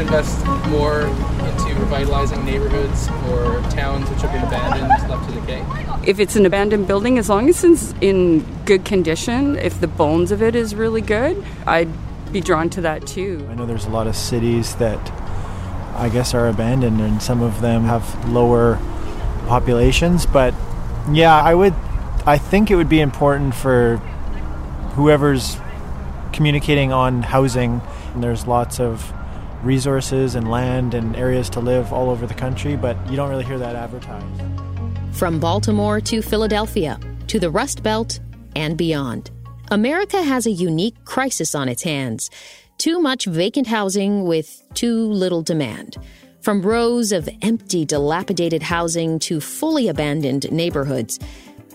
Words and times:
could 0.00 0.06
invest 0.06 0.46
more 0.68 1.02
into 1.02 1.74
revitalizing 1.80 2.44
neighborhoods 2.44 3.08
or 3.28 3.60
towns 3.70 4.08
which 4.08 4.22
have 4.22 4.32
been 4.32 4.42
abandoned, 4.44 5.10
left 5.10 5.28
to 5.28 5.40
decay. 5.40 5.64
If 6.06 6.18
it's 6.18 6.36
an 6.36 6.46
abandoned 6.46 6.86
building, 6.86 7.18
as 7.18 7.28
long 7.28 7.48
as 7.48 7.62
it's 7.62 7.94
in 8.00 8.40
good 8.64 8.84
condition, 8.84 9.56
if 9.56 9.78
the 9.80 9.88
bones 9.88 10.32
of 10.32 10.42
it 10.42 10.54
is 10.54 10.74
really 10.74 11.02
good, 11.02 11.44
I'd 11.66 11.88
be 12.32 12.40
drawn 12.40 12.70
to 12.70 12.80
that 12.82 13.06
too. 13.06 13.46
I 13.50 13.54
know 13.54 13.66
there's 13.66 13.84
a 13.84 13.90
lot 13.90 14.06
of 14.06 14.16
cities 14.16 14.74
that 14.76 14.98
I 15.96 16.08
guess 16.08 16.32
are 16.32 16.48
abandoned, 16.48 17.00
and 17.00 17.22
some 17.22 17.42
of 17.42 17.60
them 17.60 17.84
have 17.84 18.28
lower 18.30 18.78
populations. 19.48 20.24
But 20.24 20.54
yeah, 21.12 21.38
I 21.38 21.54
would, 21.54 21.74
I 22.24 22.38
think 22.38 22.70
it 22.70 22.76
would 22.76 22.88
be 22.88 23.00
important 23.00 23.54
for 23.54 23.96
whoever's 24.94 25.58
communicating 26.32 26.90
on 26.90 27.22
housing. 27.22 27.82
And 28.14 28.22
there's 28.22 28.46
lots 28.46 28.80
of 28.80 29.12
resources 29.62 30.34
and 30.34 30.50
land 30.50 30.94
and 30.94 31.16
areas 31.16 31.50
to 31.50 31.60
live 31.60 31.92
all 31.92 32.10
over 32.10 32.26
the 32.26 32.34
country, 32.34 32.76
but 32.76 32.96
you 33.10 33.16
don't 33.16 33.30
really 33.30 33.44
hear 33.44 33.58
that 33.58 33.76
advertised. 33.76 34.42
From 35.12 35.38
Baltimore 35.38 36.00
to 36.00 36.22
Philadelphia 36.22 36.98
to 37.26 37.38
the 37.38 37.50
Rust 37.50 37.82
Belt 37.82 38.20
and 38.56 38.76
beyond, 38.76 39.30
America 39.70 40.22
has 40.22 40.46
a 40.46 40.50
unique 40.50 41.04
crisis 41.04 41.54
on 41.54 41.68
its 41.68 41.82
hands 41.82 42.30
too 42.80 42.98
much 42.98 43.26
vacant 43.26 43.66
housing 43.66 44.24
with 44.24 44.62
too 44.72 45.04
little 45.12 45.42
demand. 45.42 45.98
From 46.40 46.62
rows 46.62 47.12
of 47.12 47.28
empty, 47.42 47.84
dilapidated 47.84 48.62
housing 48.62 49.18
to 49.18 49.38
fully 49.38 49.88
abandoned 49.88 50.50
neighborhoods, 50.50 51.18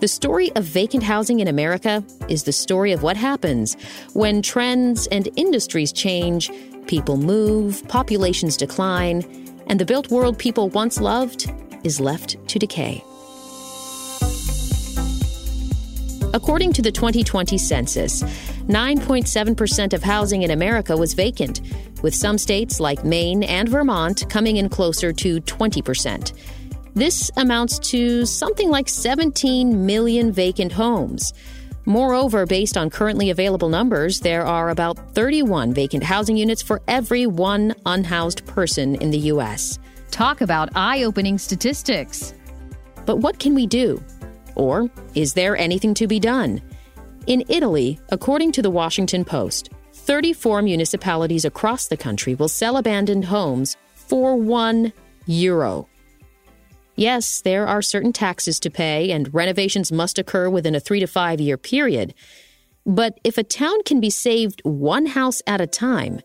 the 0.00 0.08
story 0.08 0.50
of 0.56 0.64
vacant 0.64 1.04
housing 1.04 1.38
in 1.38 1.46
America 1.46 2.04
is 2.28 2.42
the 2.42 2.52
story 2.52 2.90
of 2.90 3.04
what 3.04 3.16
happens 3.16 3.76
when 4.14 4.42
trends 4.42 5.06
and 5.06 5.28
industries 5.36 5.92
change, 5.92 6.50
people 6.86 7.16
move, 7.16 7.86
populations 7.88 8.56
decline, 8.56 9.24
and 9.66 9.80
the 9.80 9.84
built 9.84 10.10
world 10.10 10.38
people 10.38 10.68
once 10.70 11.00
loved 11.00 11.50
is 11.84 12.00
left 12.00 12.36
to 12.48 12.58
decay. 12.58 13.02
According 16.34 16.72
to 16.74 16.82
the 16.82 16.92
2020 16.92 17.56
census, 17.56 18.22
9.7% 18.22 19.92
of 19.92 20.02
housing 20.02 20.42
in 20.42 20.50
America 20.50 20.96
was 20.96 21.14
vacant, 21.14 21.60
with 22.02 22.14
some 22.14 22.36
states 22.36 22.78
like 22.78 23.04
Maine 23.04 23.42
and 23.42 23.68
Vermont 23.68 24.28
coming 24.28 24.56
in 24.56 24.68
closer 24.68 25.12
to 25.12 25.40
20%. 25.40 26.32
This 26.94 27.30
amounts 27.36 27.78
to 27.90 28.26
something 28.26 28.70
like 28.70 28.88
17 28.88 29.86
million 29.86 30.32
vacant 30.32 30.72
homes. 30.72 31.32
Moreover, 31.88 32.46
based 32.46 32.76
on 32.76 32.90
currently 32.90 33.30
available 33.30 33.68
numbers, 33.68 34.18
there 34.18 34.44
are 34.44 34.70
about 34.70 35.14
31 35.14 35.72
vacant 35.72 36.02
housing 36.02 36.36
units 36.36 36.60
for 36.60 36.82
every 36.88 37.28
one 37.28 37.76
unhoused 37.86 38.44
person 38.44 38.96
in 38.96 39.12
the 39.12 39.30
U.S. 39.30 39.78
Talk 40.10 40.40
about 40.40 40.68
eye 40.74 41.04
opening 41.04 41.38
statistics. 41.38 42.34
But 43.04 43.18
what 43.18 43.38
can 43.38 43.54
we 43.54 43.68
do? 43.68 44.02
Or 44.56 44.90
is 45.14 45.32
there 45.32 45.56
anything 45.56 45.94
to 45.94 46.08
be 46.08 46.18
done? 46.18 46.60
In 47.28 47.44
Italy, 47.48 48.00
according 48.08 48.50
to 48.52 48.62
the 48.62 48.70
Washington 48.70 49.24
Post, 49.24 49.70
34 49.92 50.62
municipalities 50.62 51.44
across 51.44 51.86
the 51.86 51.96
country 51.96 52.34
will 52.34 52.48
sell 52.48 52.78
abandoned 52.78 53.26
homes 53.26 53.76
for 53.94 54.34
1 54.34 54.92
euro. 55.26 55.88
Yes, 56.96 57.42
there 57.42 57.66
are 57.66 57.82
certain 57.82 58.12
taxes 58.12 58.58
to 58.60 58.70
pay, 58.70 59.10
and 59.10 59.32
renovations 59.34 59.92
must 59.92 60.18
occur 60.18 60.48
within 60.48 60.74
a 60.74 60.80
three 60.80 61.00
to 61.00 61.06
five 61.06 61.40
year 61.40 61.58
period. 61.58 62.14
But 62.86 63.20
if 63.22 63.36
a 63.36 63.42
town 63.42 63.82
can 63.84 64.00
be 64.00 64.10
saved 64.10 64.62
one 64.64 65.06
house 65.06 65.42
at 65.46 65.60
a 65.60 65.66
time, 65.66 66.20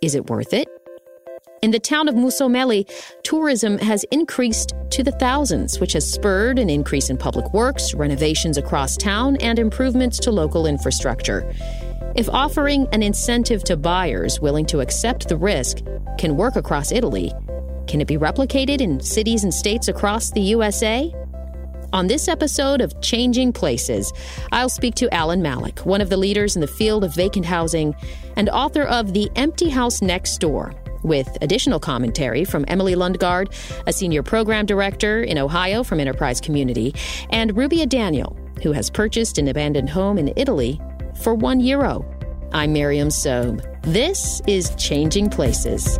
is 0.00 0.14
it 0.14 0.30
worth 0.30 0.54
it? 0.54 0.68
In 1.60 1.70
the 1.70 1.78
town 1.78 2.08
of 2.08 2.14
Mussomeli, 2.14 2.90
tourism 3.22 3.78
has 3.78 4.04
increased 4.10 4.74
to 4.90 5.02
the 5.04 5.12
thousands, 5.12 5.78
which 5.78 5.92
has 5.92 6.10
spurred 6.10 6.58
an 6.58 6.70
increase 6.70 7.10
in 7.10 7.16
public 7.16 7.52
works, 7.52 7.94
renovations 7.94 8.56
across 8.56 8.96
town, 8.96 9.36
and 9.36 9.58
improvements 9.58 10.18
to 10.20 10.32
local 10.32 10.66
infrastructure. 10.66 11.52
If 12.16 12.28
offering 12.30 12.88
an 12.92 13.02
incentive 13.02 13.62
to 13.64 13.76
buyers 13.76 14.40
willing 14.40 14.66
to 14.66 14.80
accept 14.80 15.28
the 15.28 15.36
risk 15.36 15.78
can 16.18 16.36
work 16.36 16.56
across 16.56 16.90
Italy, 16.90 17.32
can 17.92 18.00
it 18.00 18.08
be 18.08 18.16
replicated 18.16 18.80
in 18.80 18.98
cities 19.00 19.44
and 19.44 19.52
states 19.52 19.86
across 19.86 20.30
the 20.30 20.40
USA? 20.40 21.14
On 21.92 22.06
this 22.06 22.26
episode 22.26 22.80
of 22.80 22.98
Changing 23.02 23.52
Places, 23.52 24.14
I'll 24.50 24.70
speak 24.70 24.94
to 24.94 25.12
Alan 25.12 25.42
Mallach, 25.42 25.80
one 25.80 26.00
of 26.00 26.08
the 26.08 26.16
leaders 26.16 26.56
in 26.56 26.62
the 26.62 26.66
field 26.66 27.04
of 27.04 27.14
vacant 27.14 27.44
housing 27.44 27.94
and 28.34 28.48
author 28.48 28.84
of 28.84 29.12
The 29.12 29.30
Empty 29.36 29.68
House 29.68 30.00
Next 30.00 30.38
Door 30.38 30.72
with 31.02 31.36
additional 31.42 31.78
commentary 31.78 32.46
from 32.46 32.64
Emily 32.66 32.94
Lundgaard, 32.94 33.52
a 33.86 33.92
senior 33.92 34.22
program 34.22 34.64
director 34.64 35.22
in 35.22 35.36
Ohio 35.36 35.82
from 35.82 36.00
Enterprise 36.00 36.40
Community, 36.40 36.94
and 37.28 37.54
Rubia 37.54 37.84
Daniel, 37.84 38.34
who 38.62 38.72
has 38.72 38.88
purchased 38.88 39.36
an 39.36 39.48
abandoned 39.48 39.90
home 39.90 40.16
in 40.16 40.32
Italy 40.34 40.80
for 41.20 41.34
one 41.34 41.60
euro. 41.60 42.06
I'm 42.54 42.72
Miriam 42.72 43.08
Sobe. 43.08 43.60
This 43.82 44.40
is 44.46 44.74
Changing 44.76 45.28
Places. 45.28 45.98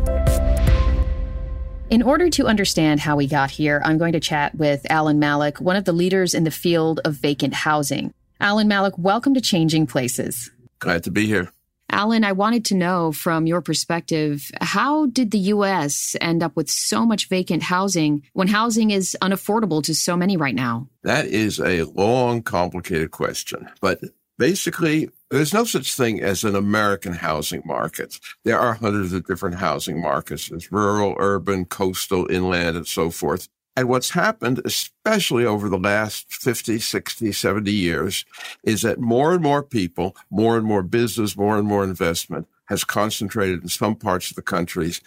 In 1.92 2.02
order 2.02 2.30
to 2.30 2.46
understand 2.46 3.00
how 3.00 3.16
we 3.16 3.26
got 3.26 3.50
here, 3.50 3.82
I'm 3.84 3.98
going 3.98 4.14
to 4.14 4.18
chat 4.20 4.54
with 4.54 4.90
Alan 4.90 5.18
Mallach, 5.18 5.60
one 5.60 5.76
of 5.76 5.84
the 5.84 5.92
leaders 5.92 6.32
in 6.32 6.44
the 6.44 6.50
field 6.50 7.00
of 7.04 7.16
vacant 7.16 7.52
housing. 7.52 8.14
Alan 8.40 8.66
Mallach, 8.66 8.96
welcome 8.96 9.34
to 9.34 9.42
Changing 9.42 9.86
Places. 9.86 10.50
Glad 10.78 11.04
to 11.04 11.10
be 11.10 11.26
here. 11.26 11.52
Alan, 11.90 12.24
I 12.24 12.32
wanted 12.32 12.64
to 12.64 12.74
know 12.74 13.12
from 13.12 13.46
your 13.46 13.60
perspective, 13.60 14.50
how 14.62 15.04
did 15.04 15.32
the 15.32 15.38
U.S. 15.38 16.16
end 16.18 16.42
up 16.42 16.56
with 16.56 16.70
so 16.70 17.04
much 17.04 17.28
vacant 17.28 17.62
housing 17.62 18.22
when 18.32 18.48
housing 18.48 18.90
is 18.90 19.14
unaffordable 19.20 19.84
to 19.84 19.94
so 19.94 20.16
many 20.16 20.38
right 20.38 20.54
now? 20.54 20.88
That 21.02 21.26
is 21.26 21.60
a 21.60 21.82
long, 21.82 22.40
complicated 22.40 23.10
question. 23.10 23.68
But 23.82 24.00
basically, 24.42 25.08
there's 25.30 25.54
no 25.54 25.62
such 25.62 25.94
thing 25.94 26.20
as 26.20 26.42
an 26.42 26.56
American 26.56 27.12
housing 27.12 27.62
market. 27.64 28.18
There 28.42 28.58
are 28.58 28.74
hundreds 28.74 29.12
of 29.12 29.24
different 29.24 29.54
housing 29.54 30.02
markets. 30.02 30.48
There's 30.48 30.72
rural, 30.72 31.14
urban, 31.20 31.64
coastal, 31.64 32.28
inland, 32.28 32.76
and 32.76 32.84
so 32.84 33.10
forth. 33.10 33.48
And 33.76 33.88
what's 33.88 34.10
happened, 34.10 34.60
especially 34.64 35.46
over 35.46 35.68
the 35.68 35.78
last 35.78 36.32
50, 36.32 36.80
60, 36.80 37.30
70 37.30 37.70
years, 37.70 38.24
is 38.64 38.82
that 38.82 38.98
more 38.98 39.32
and 39.32 39.44
more 39.44 39.62
people, 39.62 40.16
more 40.28 40.56
and 40.56 40.66
more 40.66 40.82
business, 40.82 41.36
more 41.36 41.56
and 41.56 41.68
more 41.68 41.84
investment 41.84 42.48
has 42.64 42.82
concentrated 42.82 43.62
in 43.62 43.68
some 43.68 43.94
parts 43.94 44.28
of 44.30 44.34
the 44.34 44.42
countries 44.42 45.00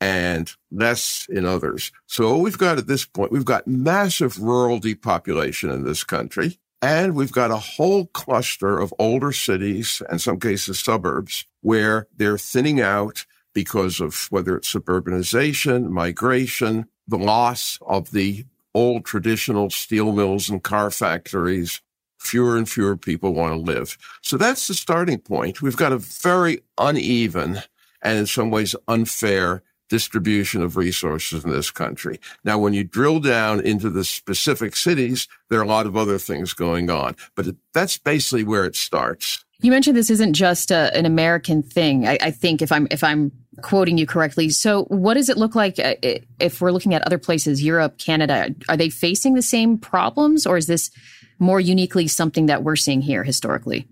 and 0.00 0.56
less 0.72 1.28
in 1.30 1.46
others. 1.46 1.92
So 2.06 2.32
what 2.32 2.42
we've 2.42 2.58
got 2.58 2.78
at 2.78 2.88
this 2.88 3.04
point, 3.04 3.30
we've 3.30 3.44
got 3.44 3.68
massive 3.68 4.42
rural 4.42 4.80
depopulation 4.80 5.70
in 5.70 5.84
this 5.84 6.02
country. 6.02 6.58
And 6.82 7.14
we've 7.14 7.32
got 7.32 7.50
a 7.50 7.56
whole 7.56 8.06
cluster 8.06 8.78
of 8.78 8.94
older 8.98 9.32
cities 9.32 10.00
and 10.08 10.20
some 10.20 10.40
cases 10.40 10.78
suburbs 10.78 11.44
where 11.60 12.06
they're 12.16 12.38
thinning 12.38 12.80
out 12.80 13.26
because 13.52 14.00
of 14.00 14.26
whether 14.30 14.56
it's 14.56 14.72
suburbanization, 14.72 15.90
migration, 15.90 16.86
the 17.06 17.18
loss 17.18 17.78
of 17.82 18.12
the 18.12 18.46
old 18.74 19.04
traditional 19.04 19.68
steel 19.68 20.12
mills 20.12 20.48
and 20.48 20.62
car 20.62 20.90
factories, 20.90 21.82
fewer 22.18 22.56
and 22.56 22.68
fewer 22.68 22.96
people 22.96 23.34
want 23.34 23.52
to 23.52 23.60
live. 23.60 23.98
So 24.22 24.36
that's 24.36 24.68
the 24.68 24.74
starting 24.74 25.18
point. 25.18 25.60
We've 25.60 25.76
got 25.76 25.92
a 25.92 25.98
very 25.98 26.62
uneven 26.78 27.62
and 28.02 28.18
in 28.18 28.26
some 28.26 28.50
ways 28.50 28.74
unfair 28.88 29.62
distribution 29.90 30.62
of 30.62 30.76
resources 30.76 31.44
in 31.44 31.50
this 31.50 31.70
country. 31.70 32.18
Now, 32.44 32.58
when 32.58 32.72
you 32.72 32.84
drill 32.84 33.20
down 33.20 33.60
into 33.60 33.90
the 33.90 34.04
specific 34.04 34.74
cities, 34.74 35.28
there 35.50 35.58
are 35.58 35.64
a 35.64 35.68
lot 35.68 35.84
of 35.84 35.96
other 35.96 36.16
things 36.16 36.54
going 36.54 36.88
on, 36.88 37.16
but 37.34 37.46
that's 37.74 37.98
basically 37.98 38.44
where 38.44 38.64
it 38.64 38.76
starts. 38.76 39.44
You 39.60 39.70
mentioned 39.70 39.96
this 39.96 40.08
isn't 40.08 40.32
just 40.32 40.70
a, 40.70 40.96
an 40.96 41.04
American 41.04 41.62
thing. 41.62 42.08
I, 42.08 42.16
I, 42.22 42.30
think 42.30 42.62
if 42.62 42.72
I'm 42.72 42.88
if 42.90 43.04
I'm 43.04 43.30
quoting 43.60 43.98
you 43.98 44.06
correctly, 44.06 44.48
so 44.48 44.84
what 44.84 45.14
does 45.14 45.28
it 45.28 45.36
look 45.36 45.54
like 45.54 45.78
uh, 45.78 45.96
if 46.38 46.62
we're 46.62 46.72
looking 46.72 46.94
at 46.94 47.02
other 47.02 47.18
places, 47.18 47.62
Europe, 47.62 47.98
Canada? 47.98 48.54
Are 48.70 48.76
they 48.76 48.88
facing 48.88 49.34
the 49.34 49.42
same 49.42 49.76
problems, 49.76 50.46
or 50.46 50.56
is 50.56 50.66
this 50.66 50.90
more 51.38 51.60
uniquely 51.60 52.06
something 52.08 52.46
that 52.46 52.62
we're 52.62 52.76
seeing 52.76 53.02
here 53.02 53.22
historically? 53.22 53.86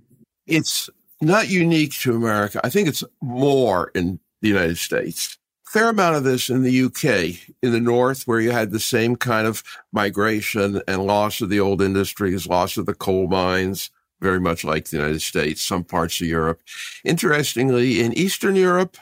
It's 0.47 0.89
not 1.21 1.51
unique 1.51 1.93
to 2.01 2.15
America. 2.15 2.61
I 2.65 2.71
think 2.71 2.89
it's 2.89 3.05
more 3.21 3.91
in 3.95 4.21
the 4.41 4.49
United 4.49 4.79
States. 4.79 5.38
Fair 5.69 5.91
amount 5.91 6.17
of 6.17 6.25
this 6.25 6.49
in 6.49 6.63
the 6.63 6.85
UK, 6.85 7.47
in 7.63 7.73
the 7.73 7.81
north, 7.81 8.27
where 8.27 8.41
you 8.41 8.53
had 8.53 8.71
the 8.71 8.81
same 8.81 9.17
kind 9.17 9.47
of 9.47 9.63
migration 9.93 10.81
and 10.89 11.05
loss 11.05 11.43
of 11.43 11.51
the 11.51 11.61
old 11.61 11.83
industries, 11.83 12.47
loss 12.47 12.79
of 12.79 12.87
the 12.87 12.95
coal 12.95 13.29
mines, 13.29 13.91
very 14.19 14.41
much 14.41 14.65
like 14.65 14.87
the 14.87 14.97
United 14.97 15.21
States, 15.21 15.61
some 15.61 15.85
parts 15.85 16.23
of 16.23 16.27
Europe. 16.27 16.63
Interestingly, 17.05 18.01
in 18.01 18.15
Eastern 18.15 18.57
Europe, 18.57 18.97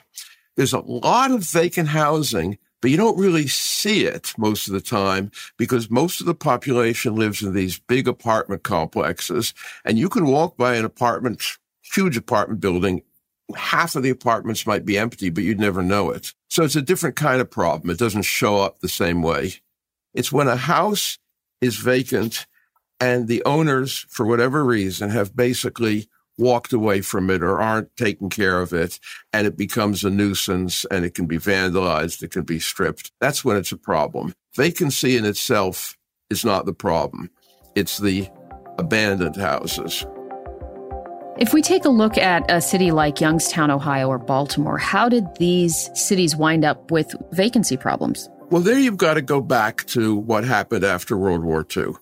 there's 0.56 0.72
a 0.72 0.80
lot 0.80 1.30
of 1.30 1.44
vacant 1.44 1.90
housing, 1.90 2.58
but 2.82 2.90
you 2.90 2.96
don't 2.96 3.16
really 3.16 3.46
see 3.46 4.04
it 4.04 4.32
most 4.36 4.66
of 4.66 4.72
the 4.74 4.80
time 4.80 5.30
because 5.56 5.88
most 5.88 6.18
of 6.18 6.26
the 6.26 6.34
population 6.34 7.14
lives 7.14 7.42
in 7.42 7.54
these 7.54 7.78
big 7.78 8.08
apartment 8.08 8.64
complexes. 8.64 9.54
And 9.84 10.00
you 10.00 10.08
can 10.08 10.26
walk 10.26 10.56
by 10.56 10.74
an 10.74 10.84
apartment, 10.84 11.44
huge 11.80 12.16
apartment 12.16 12.60
building 12.60 13.02
half 13.54 13.94
of 13.94 14.02
the 14.02 14.10
apartments 14.10 14.66
might 14.66 14.84
be 14.84 14.98
empty, 14.98 15.31
but 15.31 15.44
you'd 15.44 15.60
never 15.60 15.82
know 15.82 16.10
it. 16.10 16.32
So 16.48 16.64
it's 16.64 16.76
a 16.76 16.82
different 16.82 17.16
kind 17.16 17.40
of 17.40 17.50
problem. 17.50 17.90
It 17.90 17.98
doesn't 17.98 18.22
show 18.22 18.60
up 18.60 18.81
the 18.81 18.88
same 18.88 19.22
way. 19.22 19.54
It's 20.14 20.32
when 20.32 20.48
a 20.48 20.56
house 20.56 21.19
is 21.60 21.76
vacant 21.76 22.46
and 22.98 23.28
the 23.28 23.44
owners, 23.44 24.06
for 24.08 24.26
whatever 24.26 24.64
reason, 24.64 25.10
have 25.10 25.37
basically 25.37 26.08
walked 26.38 26.72
away 26.72 27.00
from 27.00 27.31
it 27.31 27.43
or 27.43 27.60
aren't 27.60 27.94
taking 27.96 28.28
care 28.28 28.60
of 28.60 28.72
it 28.72 28.98
and 29.32 29.46
it 29.46 29.56
becomes 29.56 30.04
a 30.04 30.10
nuisance 30.10 30.84
and 30.90 31.04
it 31.04 31.14
can 31.14 31.26
be 31.26 31.38
vandalized, 31.38 32.22
it 32.22 32.31
can 32.31 32.42
be 32.42 32.58
stripped. 32.58 33.12
That's 33.20 33.44
when 33.44 33.56
it's 33.56 33.72
a 33.72 33.76
problem. 33.76 34.34
Vacancy 34.54 35.16
in 35.16 35.25
itself 35.25 35.96
is 36.31 36.44
not 36.44 36.66
the 36.66 36.75
problem. 36.75 37.31
It's 37.75 37.99
the 37.99 38.28
abandoned 38.78 39.37
houses. 39.37 40.04
If 41.38 41.53
we 41.53 41.61
take 41.61 41.85
a 41.85 41.91
look 41.91 42.17
at 42.17 42.50
a 42.50 42.62
city 42.62 42.93
like 42.93 43.21
Youngstown, 43.21 43.71
Ohio, 43.71 44.09
or 44.09 44.19
Baltimore, 44.19 44.79
how 44.79 45.11
did 45.11 45.27
these 45.37 45.91
cities 45.93 46.35
wind 46.35 46.65
up 46.65 46.91
with 46.91 47.15
vacancy 47.33 47.77
problems? 47.77 48.31
Well, 48.49 48.62
there 48.62 48.79
you've 48.79 48.97
got 48.97 49.15
to 49.15 49.23
go 49.23 49.43
back 49.43 49.85
to 49.88 50.17
what 50.17 50.44
happened 50.44 50.83
after 50.83 51.15
World 51.15 51.44
War 51.44 51.67
II. 51.77 51.93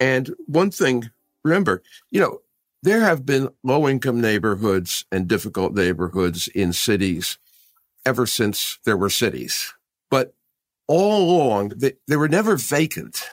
And 0.00 0.34
one 0.46 0.70
thing, 0.70 1.10
remember, 1.44 1.82
you 2.10 2.20
know, 2.20 2.40
there 2.82 3.00
have 3.00 3.26
been 3.26 3.50
low 3.62 3.86
income 3.86 4.22
neighborhoods 4.22 5.04
and 5.12 5.28
difficult 5.28 5.74
neighborhoods 5.74 6.48
in 6.48 6.72
cities 6.72 7.36
ever 8.06 8.24
since 8.24 8.78
there 8.86 8.96
were 8.96 9.10
cities. 9.10 9.74
But 10.10 10.34
all 10.88 11.22
along, 11.22 11.74
they, 11.76 11.92
they 12.08 12.16
were 12.16 12.28
never 12.28 12.56
vacant. 12.56 13.28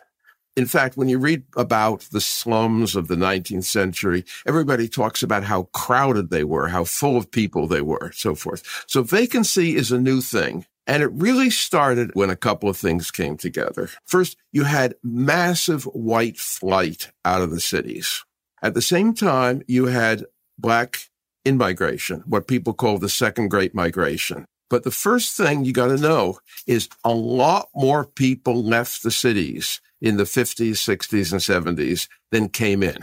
In 0.59 0.65
fact, 0.65 0.97
when 0.97 1.07
you 1.07 1.19
read 1.19 1.43
about 1.55 2.01
the 2.11 2.19
slums 2.19 2.93
of 2.97 3.07
the 3.07 3.15
19th 3.15 3.63
century, 3.63 4.25
everybody 4.45 4.89
talks 4.89 5.23
about 5.23 5.45
how 5.45 5.69
crowded 5.71 6.31
they 6.31 6.43
were, 6.43 6.67
how 6.67 6.83
full 6.83 7.15
of 7.15 7.31
people 7.31 7.65
they 7.65 7.79
were, 7.79 8.11
so 8.13 8.35
forth. 8.35 8.83
So 8.85 9.01
vacancy 9.01 9.77
is 9.77 9.89
a 9.89 9.97
new 9.97 10.19
thing. 10.19 10.65
And 10.85 11.01
it 11.01 11.13
really 11.13 11.49
started 11.49 12.11
when 12.13 12.29
a 12.29 12.35
couple 12.35 12.67
of 12.67 12.75
things 12.75 13.09
came 13.09 13.37
together. 13.37 13.89
First, 14.05 14.35
you 14.51 14.65
had 14.65 14.95
massive 15.01 15.85
white 15.85 16.37
flight 16.37 17.09
out 17.23 17.41
of 17.41 17.51
the 17.51 17.61
cities. 17.61 18.25
At 18.61 18.73
the 18.73 18.81
same 18.81 19.13
time, 19.13 19.61
you 19.65 19.85
had 19.85 20.25
black 20.57 21.07
in-migration, 21.45 22.25
what 22.27 22.49
people 22.49 22.73
call 22.73 22.97
the 22.97 23.07
second 23.07 23.47
great 23.47 23.73
migration. 23.73 24.43
But 24.69 24.83
the 24.83 24.91
first 24.91 25.37
thing 25.37 25.63
you 25.63 25.71
got 25.71 25.87
to 25.87 25.97
know 25.97 26.39
is 26.67 26.89
a 27.05 27.13
lot 27.13 27.69
more 27.73 28.03
people 28.03 28.61
left 28.61 29.03
the 29.03 29.09
cities 29.09 29.79
in 30.01 30.17
the 30.17 30.23
50s, 30.23 30.71
60s, 30.71 31.31
and 31.31 31.77
70s 31.77 32.07
than 32.31 32.49
came 32.49 32.83
in. 32.83 32.97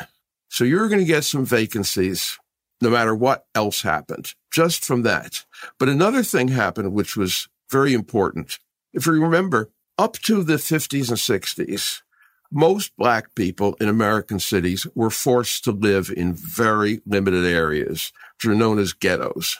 So 0.48 0.64
you're 0.64 0.88
going 0.88 1.00
to 1.00 1.06
get 1.06 1.24
some 1.24 1.44
vacancies 1.44 2.38
no 2.80 2.90
matter 2.90 3.14
what 3.14 3.46
else 3.54 3.82
happened, 3.82 4.34
just 4.50 4.84
from 4.84 5.02
that. 5.02 5.44
But 5.78 5.88
another 5.88 6.22
thing 6.22 6.48
happened, 6.48 6.92
which 6.92 7.16
was 7.16 7.48
very 7.70 7.94
important. 7.94 8.58
If 8.92 9.06
you 9.06 9.12
remember, 9.12 9.70
up 9.98 10.14
to 10.20 10.42
the 10.42 10.54
50s 10.54 11.08
and 11.08 11.18
60s, 11.18 12.02
most 12.50 12.92
black 12.96 13.34
people 13.34 13.74
in 13.80 13.88
American 13.88 14.38
cities 14.38 14.86
were 14.94 15.10
forced 15.10 15.64
to 15.64 15.72
live 15.72 16.12
in 16.14 16.32
very 16.32 17.00
limited 17.06 17.44
areas, 17.44 18.12
which 18.36 18.50
are 18.50 18.54
known 18.54 18.78
as 18.78 18.92
ghettos. 18.92 19.58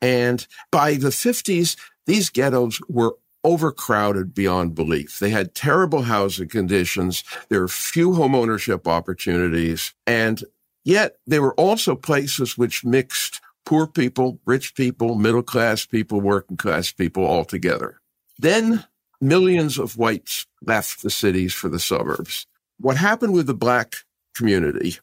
And 0.00 0.46
by 0.70 0.94
the 0.94 1.08
50s, 1.08 1.76
these 2.06 2.30
ghettos 2.30 2.80
were 2.88 3.16
overcrowded 3.44 4.34
beyond 4.34 4.74
belief. 4.74 5.18
They 5.18 5.30
had 5.30 5.54
terrible 5.54 6.02
housing 6.02 6.48
conditions. 6.48 7.24
There 7.48 7.60
were 7.60 7.68
few 7.68 8.10
homeownership 8.10 8.86
opportunities. 8.86 9.94
And 10.06 10.42
yet 10.84 11.16
they 11.26 11.40
were 11.40 11.54
also 11.54 11.94
places 11.94 12.56
which 12.56 12.84
mixed 12.84 13.40
poor 13.64 13.86
people, 13.86 14.40
rich 14.46 14.74
people, 14.74 15.16
middle 15.16 15.42
class 15.42 15.84
people, 15.84 16.20
working 16.20 16.56
class 16.56 16.92
people 16.92 17.24
all 17.24 17.44
together. 17.44 18.00
Then 18.38 18.84
millions 19.20 19.78
of 19.78 19.96
whites 19.96 20.46
left 20.64 21.02
the 21.02 21.10
cities 21.10 21.54
for 21.54 21.68
the 21.68 21.78
suburbs. 21.78 22.46
What 22.78 22.96
happened 22.96 23.32
with 23.32 23.46
the 23.46 23.54
black 23.54 23.96
community 24.34 24.96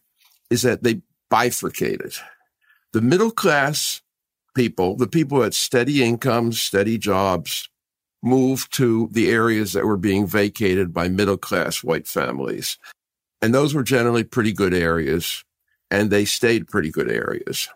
is 0.50 0.64
that 0.64 0.84
they 0.84 1.02
bifurcated. 1.30 2.16
The 2.92 3.02
middle 3.02 3.32
class 3.32 4.02
people, 4.56 4.98
the 4.98 5.08
people 5.08 5.44
at 5.44 5.54
steady 5.54 6.04
incomes, 6.04 6.62
steady 6.62 6.98
jobs, 6.98 7.70
moved 8.22 8.74
to 8.74 9.10
the 9.12 9.30
areas 9.30 9.74
that 9.74 9.86
were 9.86 9.98
being 9.98 10.28
vacated 10.28 10.94
by 10.94 11.08
middle 11.08 11.38
class 11.38 11.84
white 11.84 12.08
families. 12.08 12.78
And 13.42 13.54
those 13.54 13.74
were 13.74 13.84
generally 13.84 14.24
pretty 14.24 14.52
good 14.52 14.74
areas, 14.74 15.44
and 15.90 16.10
they 16.10 16.26
stayed 16.26 16.68
pretty 16.68 16.92
good 16.92 17.10
areas. 17.10 17.70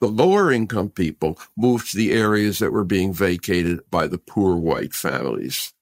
The 0.00 0.08
lower 0.08 0.52
income 0.52 0.90
people 0.90 1.38
moved 1.56 1.90
to 1.90 1.96
the 1.96 2.12
areas 2.12 2.58
that 2.58 2.72
were 2.72 2.84
being 2.84 3.12
vacated 3.12 3.80
by 3.90 4.06
the 4.06 4.18
poor 4.18 4.56
white 4.56 4.94
families. 4.94 5.72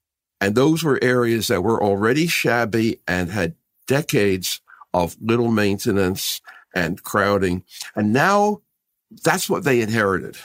And 0.41 0.55
those 0.55 0.83
were 0.83 0.99
areas 1.03 1.49
that 1.49 1.63
were 1.63 1.83
already 1.83 2.27
shabby 2.27 3.01
and 3.07 3.31
had 3.31 3.57
decades 3.87 4.61
of 4.95 5.17
little 5.21 5.51
maintenance 5.51 6.41
and 6.75 7.03
crowding. 7.03 7.65
And 7.95 8.13
now 8.13 8.63
that's 9.23 9.51
what 9.51 9.65
they 9.65 9.81
inherited. 9.81 10.37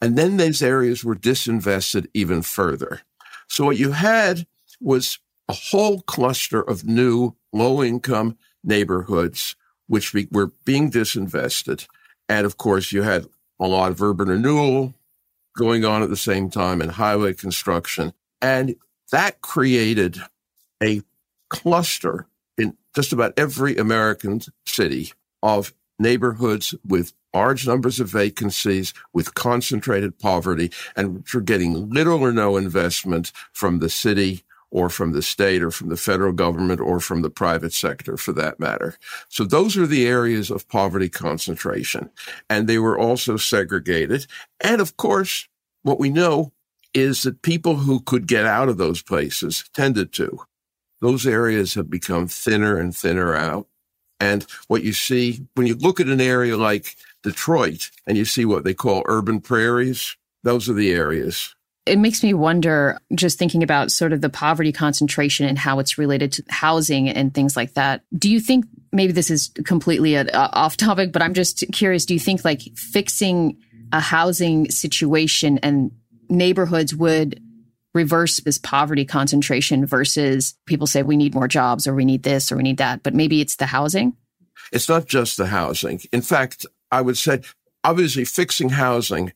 And 0.00 0.16
then 0.16 0.36
those 0.36 0.62
areas 0.62 1.04
were 1.04 1.16
disinvested 1.16 2.06
even 2.12 2.42
further. 2.42 3.02
So 3.48 3.64
what 3.64 3.78
you 3.78 3.92
had 3.92 4.46
was 4.80 5.18
a 5.48 5.54
whole 5.54 6.00
cluster 6.02 6.60
of 6.60 6.84
new 6.84 7.34
low 7.52 7.82
income 7.82 8.36
neighborhoods, 8.62 9.56
which 9.86 10.12
were 10.30 10.52
being 10.64 10.90
disinvested. 10.90 11.86
And 12.28 12.44
of 12.44 12.56
course, 12.56 12.92
you 12.92 13.02
had 13.02 13.26
a 13.58 13.66
lot 13.66 13.92
of 13.92 14.02
urban 14.02 14.28
renewal 14.28 14.94
going 15.56 15.84
on 15.84 16.02
at 16.02 16.10
the 16.10 16.16
same 16.16 16.50
time 16.50 16.80
and 16.82 16.92
highway 16.92 17.32
construction. 17.32 18.12
And 18.42 18.76
that 19.10 19.40
created 19.40 20.20
a 20.82 21.02
cluster 21.48 22.26
in 22.58 22.76
just 22.94 23.12
about 23.12 23.32
every 23.36 23.76
American 23.76 24.42
city 24.66 25.12
of 25.42 25.72
neighborhoods 25.98 26.74
with 26.86 27.12
large 27.36 27.66
numbers 27.66 28.00
of 28.00 28.08
vacancies, 28.08 28.94
with 29.12 29.34
concentrated 29.34 30.18
poverty, 30.18 30.72
and 30.96 31.18
which 31.18 31.34
are 31.34 31.42
getting 31.42 31.90
little 31.90 32.22
or 32.22 32.32
no 32.32 32.56
investment 32.56 33.30
from 33.52 33.78
the 33.78 33.90
city 33.90 34.42
or 34.70 34.88
from 34.88 35.12
the 35.12 35.22
state 35.22 35.62
or 35.62 35.70
from 35.70 35.90
the 35.90 35.98
federal 35.98 36.32
government 36.32 36.80
or 36.80 36.98
from 36.98 37.20
the 37.20 37.30
private 37.30 37.74
sector 37.74 38.16
for 38.16 38.32
that 38.32 38.58
matter. 38.58 38.96
So 39.28 39.44
those 39.44 39.76
are 39.76 39.86
the 39.86 40.06
areas 40.06 40.50
of 40.50 40.68
poverty 40.68 41.10
concentration. 41.10 42.08
And 42.48 42.66
they 42.66 42.78
were 42.78 42.98
also 42.98 43.36
segregated. 43.36 44.26
And 44.60 44.80
of 44.80 44.96
course, 44.96 45.46
what 45.82 46.00
we 46.00 46.08
know 46.08 46.52
is 46.94 47.22
that 47.24 47.42
people 47.42 47.76
who 47.76 48.00
could 48.00 48.26
get 48.26 48.46
out 48.46 48.70
of 48.70 48.78
those 48.78 49.02
places 49.02 49.68
tended 49.74 50.12
to. 50.14 50.40
Those 51.02 51.26
areas 51.26 51.74
have 51.74 51.90
become 51.90 52.26
thinner 52.28 52.78
and 52.78 52.96
thinner 52.96 53.34
out. 53.34 53.66
And 54.18 54.46
what 54.68 54.82
you 54.82 54.92
see 54.92 55.46
when 55.54 55.66
you 55.66 55.74
look 55.74 56.00
at 56.00 56.06
an 56.06 56.20
area 56.20 56.56
like 56.56 56.96
Detroit 57.26 57.90
and 58.06 58.16
you 58.16 58.24
see 58.24 58.44
what 58.44 58.62
they 58.62 58.72
call 58.72 59.02
urban 59.06 59.40
prairies, 59.40 60.16
those 60.44 60.68
are 60.68 60.74
the 60.74 60.92
areas. 60.92 61.54
It 61.84 61.98
makes 61.98 62.22
me 62.22 62.34
wonder, 62.34 62.98
just 63.14 63.36
thinking 63.38 63.64
about 63.64 63.90
sort 63.90 64.12
of 64.12 64.20
the 64.20 64.28
poverty 64.28 64.72
concentration 64.72 65.46
and 65.46 65.58
how 65.58 65.80
it's 65.80 65.98
related 65.98 66.32
to 66.32 66.44
housing 66.48 67.08
and 67.08 67.34
things 67.34 67.56
like 67.56 67.74
that. 67.74 68.02
Do 68.16 68.30
you 68.30 68.38
think 68.38 68.64
maybe 68.92 69.12
this 69.12 69.30
is 69.30 69.50
completely 69.64 70.14
a, 70.14 70.22
a 70.26 70.30
uh, 70.30 70.50
off 70.52 70.76
topic, 70.76 71.12
but 71.12 71.20
I'm 71.20 71.34
just 71.34 71.64
curious. 71.72 72.06
Do 72.06 72.14
you 72.14 72.20
think 72.20 72.44
like 72.44 72.62
fixing 72.76 73.58
a 73.92 74.00
housing 74.00 74.70
situation 74.70 75.58
and 75.58 75.90
neighborhoods 76.28 76.94
would 76.94 77.40
reverse 77.92 78.38
this 78.38 78.58
poverty 78.58 79.04
concentration 79.04 79.84
versus 79.84 80.54
people 80.66 80.86
say 80.86 81.02
we 81.02 81.16
need 81.16 81.34
more 81.34 81.48
jobs 81.48 81.88
or 81.88 81.94
we 81.94 82.04
need 82.04 82.22
this 82.22 82.52
or 82.52 82.56
we 82.56 82.62
need 82.62 82.76
that, 82.78 83.02
but 83.02 83.14
maybe 83.14 83.40
it's 83.40 83.56
the 83.56 83.66
housing? 83.66 84.16
It's 84.72 84.88
not 84.88 85.06
just 85.06 85.36
the 85.36 85.46
housing. 85.46 86.00
In 86.12 86.22
fact, 86.22 86.66
I 86.96 87.02
would 87.02 87.18
say 87.18 87.42
obviously 87.84 88.24
fixing 88.24 88.70
housing 88.70 89.34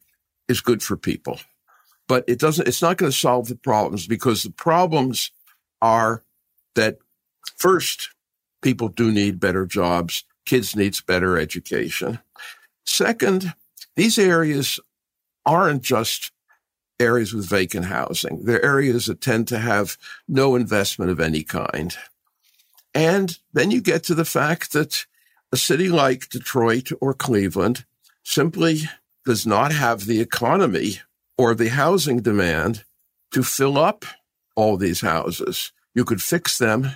is 0.49 0.63
good 0.63 0.83
for 0.83 0.97
people, 0.97 1.39
but 2.09 2.25
it 2.27 2.39
doesn't, 2.39 2.67
it's 2.67 2.81
not 2.81 2.97
going 2.97 3.13
to 3.13 3.17
solve 3.17 3.49
the 3.49 3.55
problems 3.55 4.07
because 4.07 4.43
the 4.43 4.51
problems 4.51 5.31
are 5.83 6.25
that 6.75 6.97
first, 7.59 8.15
people 8.63 8.89
do 8.89 9.13
need 9.13 9.41
better 9.41 9.67
jobs. 9.67 10.25
Kids 10.47 10.75
needs 10.75 11.03
better 11.03 11.37
education. 11.37 12.21
Second, 12.87 13.53
these 13.95 14.19
areas 14.19 14.81
aren't 15.45 15.83
just 15.83 16.33
areas 16.99 17.35
with 17.35 17.47
vacant 17.47 17.85
housing. 17.85 18.47
They're 18.47 18.65
areas 18.65 19.05
that 19.05 19.21
tend 19.21 19.49
to 19.49 19.59
have 19.59 19.99
no 20.27 20.57
investment 20.57 21.11
of 21.11 21.21
any 21.21 21.43
kind. 21.43 21.95
And 22.95 23.37
then 23.53 23.71
you 23.71 23.83
get 23.83 24.03
to 24.05 24.15
the 24.15 24.25
fact 24.25 24.73
that 24.73 25.05
a 25.53 25.57
city 25.57 25.89
like 25.89 26.29
Detroit 26.29 26.91
or 27.01 27.13
Cleveland 27.15 27.85
simply 28.25 28.83
does 29.25 29.47
not 29.47 29.73
have 29.73 30.07
the 30.07 30.21
economy 30.21 31.01
or 31.37 31.55
the 31.55 31.71
housing 31.71 32.21
demand 32.21 32.85
to 33.33 33.43
fill 33.43 33.79
up 33.79 34.05
all 34.55 34.77
these 34.77 35.01
houses. 35.01 35.73
You 35.95 36.05
could 36.05 36.23
fix 36.23 36.59
them 36.59 36.93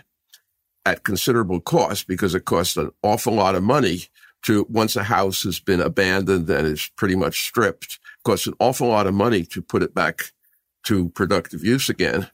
at 0.87 1.05
considerable 1.05 1.61
cost 1.61 2.07
because 2.07 2.35
it 2.35 2.45
costs 2.45 2.77
an 2.77 2.91
awful 3.03 3.35
lot 3.35 3.55
of 3.55 3.63
money 3.63 4.05
to 4.43 4.67
once 4.69 4.95
a 4.97 5.05
house 5.05 5.43
has 5.45 5.59
been 5.59 5.81
abandoned 5.81 6.49
and 6.51 6.67
is 6.67 6.91
pretty 6.97 7.17
much 7.17 7.45
stripped, 7.45 7.99
costs 8.25 8.47
an 8.47 8.55
awful 8.59 8.89
lot 8.89 9.07
of 9.07 9.15
money 9.15 9.45
to 9.47 9.63
put 9.63 9.83
it 9.83 9.95
back 9.95 10.33
to 10.85 11.09
productive 11.11 11.65
use 11.65 11.89
again. 11.89 12.29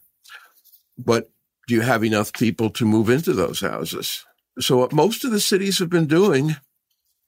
But 0.98 1.30
do 1.68 1.74
you 1.74 1.82
have 1.82 2.02
enough 2.04 2.32
people 2.32 2.68
to 2.70 2.84
move 2.84 3.08
into 3.08 3.32
those 3.32 3.60
houses? 3.60 4.26
So 4.58 4.78
what 4.78 4.92
most 4.92 5.24
of 5.24 5.30
the 5.30 5.40
cities 5.40 5.78
have 5.78 5.90
been 5.90 6.06
doing, 6.06 6.56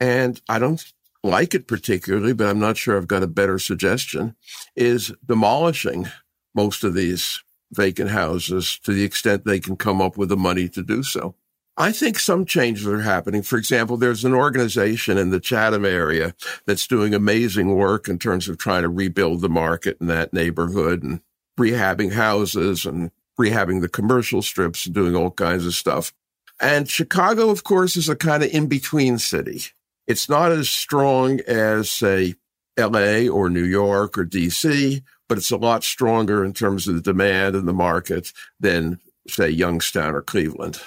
and 0.00 0.40
I 0.48 0.58
don't 0.58 0.84
like 1.22 1.54
it 1.54 1.68
particularly, 1.68 2.32
but 2.32 2.48
I'm 2.48 2.58
not 2.58 2.76
sure 2.76 2.96
I've 2.96 3.06
got 3.06 3.22
a 3.22 3.28
better 3.28 3.58
suggestion, 3.58 4.34
is 4.74 5.12
demolishing 5.24 6.08
most 6.54 6.84
of 6.84 6.94
these 6.94 7.42
vacant 7.72 8.10
houses 8.10 8.78
to 8.80 8.92
the 8.92 9.04
extent 9.04 9.44
they 9.44 9.60
can 9.60 9.76
come 9.76 10.02
up 10.02 10.16
with 10.16 10.28
the 10.28 10.36
money 10.36 10.68
to 10.68 10.82
do 10.82 11.02
so. 11.02 11.34
I 11.76 11.90
think 11.90 12.18
some 12.18 12.44
changes 12.44 12.86
are 12.86 13.00
happening. 13.00 13.42
For 13.42 13.56
example, 13.56 13.96
there's 13.96 14.26
an 14.26 14.34
organization 14.34 15.16
in 15.16 15.30
the 15.30 15.40
Chatham 15.40 15.86
area 15.86 16.34
that's 16.66 16.86
doing 16.86 17.14
amazing 17.14 17.74
work 17.74 18.08
in 18.08 18.18
terms 18.18 18.46
of 18.48 18.58
trying 18.58 18.82
to 18.82 18.90
rebuild 18.90 19.40
the 19.40 19.48
market 19.48 19.96
in 19.98 20.06
that 20.08 20.34
neighborhood 20.34 21.02
and 21.02 21.22
rehabbing 21.58 22.12
houses 22.12 22.84
and 22.84 23.10
rehabbing 23.40 23.80
the 23.80 23.88
commercial 23.88 24.42
strips 24.42 24.84
and 24.84 24.94
doing 24.94 25.16
all 25.16 25.30
kinds 25.30 25.64
of 25.64 25.74
stuff. 25.74 26.12
And 26.60 26.88
Chicago, 26.88 27.50
of 27.50 27.64
course, 27.64 27.96
is 27.96 28.08
a 28.08 28.16
kind 28.16 28.42
of 28.42 28.50
in 28.50 28.66
between 28.66 29.18
city. 29.18 29.62
It's 30.06 30.28
not 30.28 30.52
as 30.52 30.68
strong 30.68 31.40
as, 31.40 31.90
say, 31.90 32.34
LA 32.78 33.28
or 33.28 33.48
New 33.50 33.64
York 33.64 34.16
or 34.16 34.24
DC, 34.24 35.02
but 35.28 35.38
it's 35.38 35.50
a 35.50 35.56
lot 35.56 35.84
stronger 35.84 36.44
in 36.44 36.52
terms 36.52 36.88
of 36.88 36.94
the 36.94 37.00
demand 37.00 37.54
and 37.54 37.66
the 37.66 37.72
market 37.72 38.32
than, 38.60 39.00
say, 39.28 39.48
Youngstown 39.48 40.14
or 40.14 40.22
Cleveland. 40.22 40.80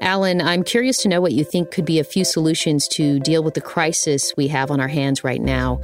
Alan, 0.00 0.40
I'm 0.40 0.62
curious 0.62 0.98
to 0.98 1.08
know 1.08 1.20
what 1.20 1.32
you 1.32 1.44
think 1.44 1.70
could 1.70 1.84
be 1.84 1.98
a 1.98 2.04
few 2.04 2.24
solutions 2.24 2.86
to 2.88 3.18
deal 3.20 3.42
with 3.42 3.54
the 3.54 3.60
crisis 3.60 4.32
we 4.36 4.48
have 4.48 4.70
on 4.70 4.80
our 4.80 4.88
hands 4.88 5.24
right 5.24 5.40
now. 5.40 5.80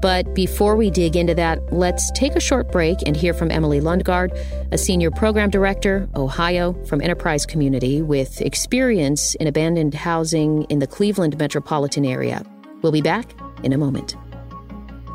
But 0.00 0.34
before 0.34 0.76
we 0.76 0.90
dig 0.90 1.16
into 1.16 1.34
that, 1.34 1.72
let's 1.72 2.10
take 2.12 2.36
a 2.36 2.40
short 2.40 2.70
break 2.70 2.98
and 3.06 3.16
hear 3.16 3.34
from 3.34 3.50
Emily 3.50 3.80
Lundgaard, 3.80 4.36
a 4.70 4.78
senior 4.78 5.10
program 5.10 5.50
director, 5.50 6.08
Ohio, 6.14 6.72
from 6.84 7.00
Enterprise 7.00 7.44
Community, 7.44 8.00
with 8.00 8.40
experience 8.40 9.34
in 9.36 9.46
abandoned 9.46 9.94
housing 9.94 10.62
in 10.64 10.78
the 10.78 10.86
Cleveland 10.86 11.36
metropolitan 11.38 12.04
area. 12.04 12.44
We'll 12.82 12.92
be 12.92 13.02
back 13.02 13.34
in 13.64 13.72
a 13.72 13.78
moment. 13.78 14.14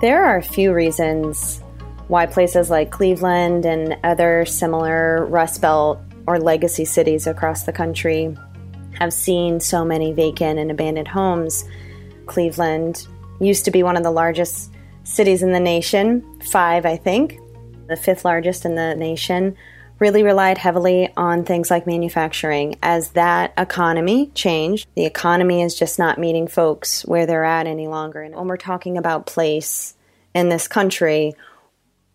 There 0.02 0.26
are 0.26 0.38
a 0.38 0.44
few 0.44 0.74
reasons 0.74 1.62
why 2.10 2.26
places 2.26 2.70
like 2.70 2.92
Cleveland 2.92 3.66
and 3.66 3.98
other 4.04 4.46
similar 4.46 5.26
Rust 5.26 5.62
Belt 5.62 6.00
or 6.28 6.40
legacy 6.40 6.86
cities 6.86 7.28
across 7.28 7.64
the 7.64 7.74
country 7.74 8.36
have 9.00 9.14
seen 9.14 9.60
so 9.60 9.84
many 9.84 10.14
vacant 10.14 10.60
and 10.60 10.72
abandoned 10.72 11.08
homes. 11.08 11.66
Cleveland 12.26 13.08
used 13.40 13.66
to 13.66 13.72
be 13.72 13.84
one 13.84 13.98
of 13.98 14.04
the 14.04 14.12
largest 14.12 14.72
cities 15.04 15.44
in 15.44 15.52
the 15.52 15.60
nation, 15.60 16.40
five, 16.42 16.86
I 16.86 16.96
think, 16.98 17.40
the 17.88 17.96
fifth 17.96 18.24
largest 18.24 18.66
in 18.66 18.76
the 18.76 18.96
nation, 18.96 19.58
really 20.00 20.24
relied 20.24 20.58
heavily 20.58 21.12
on 21.16 21.44
things 21.44 21.70
like 21.70 21.88
manufacturing. 21.88 22.76
As 22.82 23.12
that 23.12 23.54
economy 23.58 24.32
changed, 24.34 24.88
the 24.96 25.06
economy 25.06 25.62
is 25.62 25.78
just 25.78 26.00
not 26.00 26.18
meeting 26.18 26.48
folks 26.48 27.04
where 27.06 27.26
they're 27.26 27.44
at 27.44 27.68
any 27.68 27.88
longer. 27.88 28.22
And 28.22 28.36
when 28.36 28.48
we're 28.48 28.58
talking 28.58 28.98
about 28.98 29.26
place 29.26 29.96
in 30.34 30.50
this 30.50 30.68
country, 30.68 31.34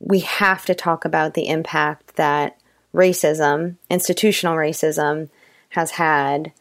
we 0.01 0.21
have 0.21 0.65
to 0.67 0.75
talk 0.75 1.05
about 1.05 1.35
the 1.35 1.49
impact 1.49 2.17
that 2.17 2.58
racism, 2.95 3.77
institutional 3.91 4.57
racism, 4.57 5.29
has 5.71 5.93
had 5.93 6.53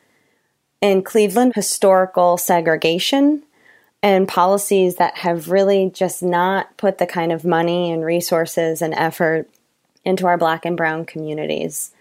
in 0.81 1.01
Cleveland, 1.01 1.53
historical 1.55 2.37
segregation 2.37 3.43
and 4.03 4.27
policies 4.27 4.97
that 4.97 5.17
have 5.17 5.49
really 5.49 5.89
just 5.93 6.21
not 6.21 6.75
put 6.77 6.97
the 6.97 7.07
kind 7.07 7.31
of 7.31 7.43
money 7.43 7.91
and 7.91 8.05
resources 8.05 8.81
and 8.81 8.93
effort 8.93 9.49
into 10.05 10.27
our 10.27 10.37
black 10.37 10.65
and 10.65 10.77
brown 10.77 11.05
communities. 11.05 11.91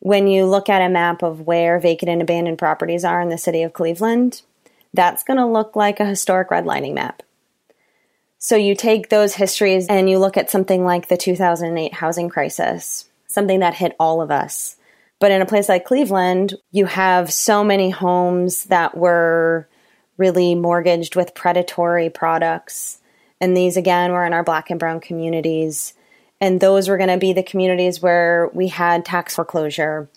When 0.00 0.28
you 0.28 0.44
look 0.44 0.68
at 0.68 0.82
a 0.82 0.88
map 0.88 1.22
of 1.22 1.46
where 1.46 1.80
vacant 1.80 2.10
and 2.10 2.22
abandoned 2.22 2.58
properties 2.58 3.04
are 3.04 3.20
in 3.20 3.30
the 3.30 3.38
city 3.38 3.62
of 3.62 3.72
Cleveland, 3.72 4.42
that's 4.94 5.24
going 5.24 5.38
to 5.38 5.46
look 5.46 5.74
like 5.74 5.98
a 5.98 6.06
historic 6.06 6.50
redlining 6.50 6.94
map. 6.94 7.22
So 8.38 8.54
you 8.54 8.76
take 8.76 9.08
those 9.08 9.34
histories 9.34 9.88
and 9.88 10.08
you 10.08 10.18
look 10.18 10.36
at 10.36 10.50
something 10.50 10.84
like 10.84 11.08
the 11.08 11.16
2008 11.16 11.94
housing 11.94 12.28
crisis, 12.28 13.07
something 13.38 13.60
that 13.60 13.74
hit 13.74 13.94
all 14.00 14.20
of 14.20 14.32
us. 14.32 14.74
But 15.20 15.30
in 15.30 15.40
a 15.40 15.46
place 15.46 15.68
like 15.68 15.84
Cleveland, 15.84 16.54
you 16.72 16.86
have 16.86 17.32
so 17.32 17.62
many 17.62 17.88
homes 17.88 18.64
that 18.64 18.96
were 18.96 19.68
really 20.16 20.56
mortgaged 20.56 21.14
with 21.14 21.36
predatory 21.36 22.10
products. 22.10 22.98
And 23.40 23.56
these, 23.56 23.76
again, 23.76 24.10
were 24.10 24.26
in 24.26 24.32
our 24.32 24.42
black 24.42 24.70
and 24.70 24.80
brown 24.80 24.98
communities. 24.98 25.94
And 26.40 26.58
those 26.58 26.88
were 26.88 26.96
going 26.96 27.10
to 27.10 27.16
be 27.16 27.32
the 27.32 27.44
communities 27.44 28.02
where 28.02 28.50
we 28.52 28.66
had 28.66 29.04
tax 29.04 29.36
foreclosure, 29.36 30.08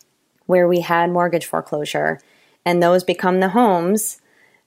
where 0.48 0.68
we 0.68 0.82
had 0.82 1.12
mortgage 1.12 1.46
foreclosure. 1.46 2.20
And 2.66 2.82
those 2.82 3.04
become 3.04 3.40
the 3.40 3.50
homes 3.50 4.20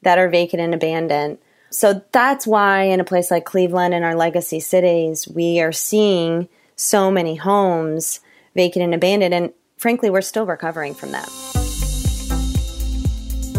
that 0.03 0.19
are 0.19 0.29
vacant 0.29 0.63
and 0.63 0.75
abandoned. 0.75 1.39
So 1.71 2.05
that's 2.13 2.47
why, 2.47 2.85
in 2.85 3.01
a 3.01 3.05
place 3.05 3.33
like 3.33 3.45
Cleveland 3.45 3.95
and 3.95 4.05
our 4.05 4.15
legacy 4.15 4.61
cities, 4.61 5.27
we 5.27 5.61
are 5.61 5.73
seeing 5.73 6.49
so 6.77 7.11
many 7.11 7.35
homes 7.35 8.21
vacant 8.55 8.85
and 8.85 8.95
abandoned. 8.95 9.35
And 9.35 9.53
frankly, 9.77 10.11
we're 10.11 10.23
still 10.23 10.47
recovering 10.47 10.95
from 10.95 11.13
that. 11.13 11.29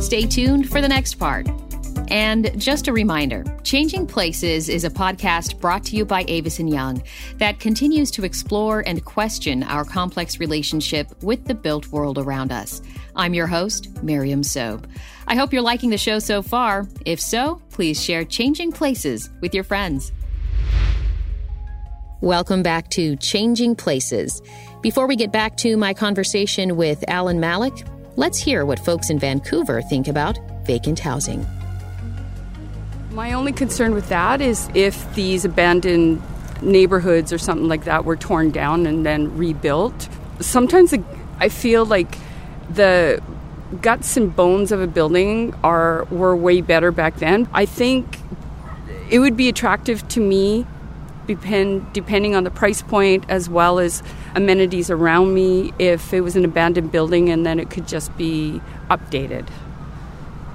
Stay 0.01 0.25
tuned 0.25 0.69
for 0.69 0.81
the 0.81 0.87
next 0.87 1.15
part. 1.15 1.47
And 2.09 2.59
just 2.61 2.87
a 2.87 2.93
reminder 2.93 3.43
Changing 3.63 4.05
Places 4.05 4.69
is 4.69 4.83
a 4.83 4.89
podcast 4.89 5.59
brought 5.59 5.83
to 5.85 5.95
you 5.95 6.05
by 6.05 6.23
Avison 6.29 6.67
Young 6.67 7.01
that 7.37 7.59
continues 7.59 8.11
to 8.11 8.23
explore 8.23 8.83
and 8.85 9.03
question 9.03 9.63
our 9.63 9.83
complex 9.83 10.39
relationship 10.39 11.11
with 11.23 11.45
the 11.45 11.55
built 11.55 11.87
world 11.87 12.19
around 12.19 12.51
us. 12.51 12.81
I'm 13.15 13.33
your 13.33 13.47
host, 13.47 14.03
Miriam 14.03 14.43
Sobe. 14.43 14.85
I 15.27 15.35
hope 15.35 15.51
you're 15.51 15.63
liking 15.63 15.89
the 15.89 15.97
show 15.97 16.19
so 16.19 16.43
far. 16.43 16.87
If 17.05 17.19
so, 17.19 17.61
please 17.71 18.01
share 18.01 18.23
Changing 18.23 18.71
Places 18.71 19.31
with 19.41 19.55
your 19.55 19.63
friends. 19.63 20.11
Welcome 22.21 22.63
back 22.63 22.89
to 22.91 23.15
Changing 23.17 23.75
Places. 23.75 24.41
Before 24.85 25.07
we 25.07 25.15
get 25.15 25.31
back 25.31 25.57
to 25.57 25.77
my 25.77 25.95
conversation 25.95 26.77
with 26.77 27.03
Alan 27.07 27.39
Mallach, 27.39 27.73
let's 28.17 28.37
hear 28.37 28.67
what 28.67 28.77
folks 28.77 29.09
in 29.09 29.17
Vancouver 29.17 29.81
think 29.81 30.07
about 30.07 30.37
vacant 30.67 30.99
housing. 30.99 31.43
My 33.09 33.33
only 33.33 33.51
concern 33.51 33.95
with 33.95 34.09
that 34.09 34.41
is 34.41 34.69
if 34.75 35.11
these 35.15 35.43
abandoned 35.43 36.21
neighborhoods 36.61 37.33
or 37.33 37.39
something 37.39 37.67
like 37.67 37.85
that 37.85 38.05
were 38.05 38.15
torn 38.15 38.51
down 38.51 38.85
and 38.85 39.03
then 39.03 39.35
rebuilt. 39.35 40.07
Sometimes 40.39 40.93
I 41.39 41.49
feel 41.49 41.83
like 41.83 42.19
the 42.69 43.23
guts 43.81 44.15
and 44.17 44.35
bones 44.35 44.71
of 44.71 44.81
a 44.81 44.87
building 44.87 45.55
are 45.63 46.03
were 46.11 46.35
way 46.35 46.61
better 46.61 46.91
back 46.91 47.15
then. 47.15 47.49
I 47.55 47.65
think 47.65 48.19
it 49.09 49.17
would 49.17 49.35
be 49.35 49.49
attractive 49.49 50.07
to 50.09 50.19
me 50.19 50.67
depend, 51.27 51.91
depending 51.94 52.36
on 52.36 52.44
the 52.44 52.51
price 52.51 52.82
point 52.82 53.25
as 53.29 53.50
well 53.50 53.79
as 53.79 54.03
amenities 54.36 54.89
around 54.89 55.34
me 55.34 55.74
if 55.79 56.13
it 56.13 56.22
was 56.22 56.36
an 56.36 56.46
abandoned 56.46 56.91
building 56.91 57.29
and 57.29 57.46
then 57.46 57.60
it 57.60 57.70
could 57.70 57.88
just 57.88 58.15
be 58.17 58.62
updated 58.89 59.48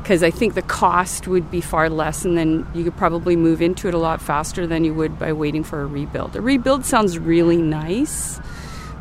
because 0.03 0.25
I 0.25 0.31
think 0.33 0.55
the 0.55 0.63
cost 0.63 1.29
would 1.29 1.53
be 1.53 1.61
far 1.61 1.89
less, 1.89 2.25
and 2.25 2.37
then 2.37 2.67
you 2.75 2.83
could 2.83 2.97
probably 2.97 3.37
move 3.37 3.63
into 3.63 3.87
it 3.87 3.95
a 3.95 3.99
lot 3.99 4.21
faster 4.21 4.67
than 4.67 4.83
you 4.83 4.93
would 4.95 5.21
by 5.21 5.33
waiting 5.33 5.63
for 5.63 5.83
a 5.83 5.87
rebuild. 5.87 6.35
A 6.35 6.41
rebuild 6.41 6.85
sounds 6.85 7.17
really 7.17 7.59
nice. 7.59 8.41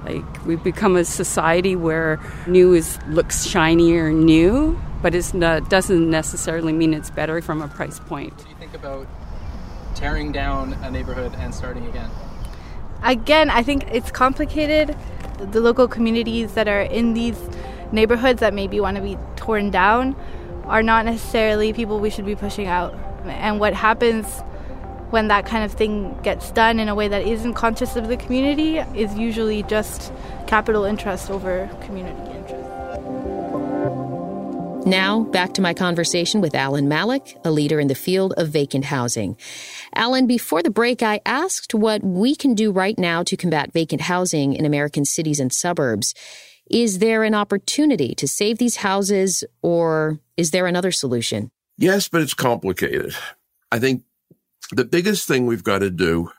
Like 0.05 0.45
we've 0.45 0.63
become 0.63 0.95
a 0.95 1.03
society 1.03 1.75
where 1.75 2.19
new 2.45 2.75
is 2.75 2.99
looks 3.07 3.45
shinier 3.45 4.11
new, 4.11 4.79
but 5.01 5.15
it 5.15 5.31
doesn't 5.69 6.09
necessarily 6.11 6.73
mean 6.73 6.93
it's 6.93 7.09
better 7.09 7.41
from 7.41 7.63
a 7.63 7.67
price 7.67 7.99
point. 7.99 8.33
What 8.33 8.43
do 8.43 8.49
you 8.49 8.55
think 8.57 8.75
about 8.75 9.07
tearing 9.99 10.31
down 10.31 10.73
a 10.81 10.89
neighborhood 10.89 11.35
and 11.39 11.53
starting 11.53 11.85
again? 11.87 12.09
Again, 13.03 13.49
I 13.49 13.63
think 13.63 13.83
it's 13.91 14.11
complicated. 14.11 14.95
The 15.39 15.59
local 15.59 15.87
communities 15.87 16.53
that 16.53 16.67
are 16.69 16.81
in 16.81 17.13
these 17.13 17.37
neighborhoods 17.91 18.39
that 18.39 18.53
maybe 18.53 18.79
want 18.79 18.95
to 18.95 19.03
be 19.03 19.17
torn 19.35 19.71
down 19.71 20.15
are 20.65 20.81
not 20.81 21.05
necessarily 21.05 21.73
people 21.73 21.99
we 21.99 22.09
should 22.09 22.25
be 22.25 22.35
pushing 22.35 22.67
out. 22.67 22.93
And 23.25 23.59
what 23.59 23.73
happens 23.73 24.25
when 25.09 25.27
that 25.27 25.45
kind 25.45 25.65
of 25.65 25.71
thing 25.73 26.17
gets 26.21 26.51
done 26.51 26.79
in 26.79 26.87
a 26.87 26.95
way 26.95 27.07
that 27.07 27.23
isn't 27.23 27.55
conscious 27.55 27.95
of 27.95 28.07
the 28.07 28.15
community 28.15 28.77
is 28.77 29.13
usually 29.17 29.63
just 29.63 30.13
capital 30.47 30.85
interest 30.85 31.29
over 31.29 31.69
community 31.81 32.31
interest. 32.31 32.69
Now, 34.85 35.23
back 35.23 35.53
to 35.53 35.61
my 35.61 35.73
conversation 35.73 36.41
with 36.41 36.55
Alan 36.55 36.87
Mallach, 36.87 37.35
a 37.43 37.51
leader 37.51 37.79
in 37.79 37.87
the 37.87 37.95
field 37.95 38.33
of 38.37 38.47
vacant 38.49 38.85
housing. 38.85 39.37
Alan, 39.99 40.27
before 40.27 40.63
the 40.63 40.69
break, 40.69 41.03
I 41.03 41.19
asked 41.25 41.73
what 41.73 42.01
we 42.01 42.33
can 42.33 42.55
do 42.55 42.71
right 42.71 42.97
now 42.97 43.21
to 43.23 43.35
combat 43.35 43.73
vacant 43.73 43.99
housing 43.99 44.53
in 44.53 44.63
American 44.63 45.03
cities 45.03 45.41
and 45.41 45.51
suburbs. 45.51 46.15
Is 46.71 46.99
there 46.99 47.25
an 47.25 47.35
opportunity 47.35 48.15
to 48.15 48.25
save 48.25 48.59
these 48.59 48.77
houses, 48.77 49.43
or 49.61 50.17
is 50.37 50.51
there 50.51 50.67
another 50.67 50.93
solution? 50.93 51.51
Yes, 51.77 52.07
but 52.07 52.21
it's 52.21 52.33
complicated. 52.33 53.13
I 53.73 53.79
think 53.79 54.03
the 54.71 54.85
biggest 54.85 55.27
thing 55.27 55.45
we've 55.45 55.65
got 55.65 55.79
to 55.79 55.89
do 55.89 56.31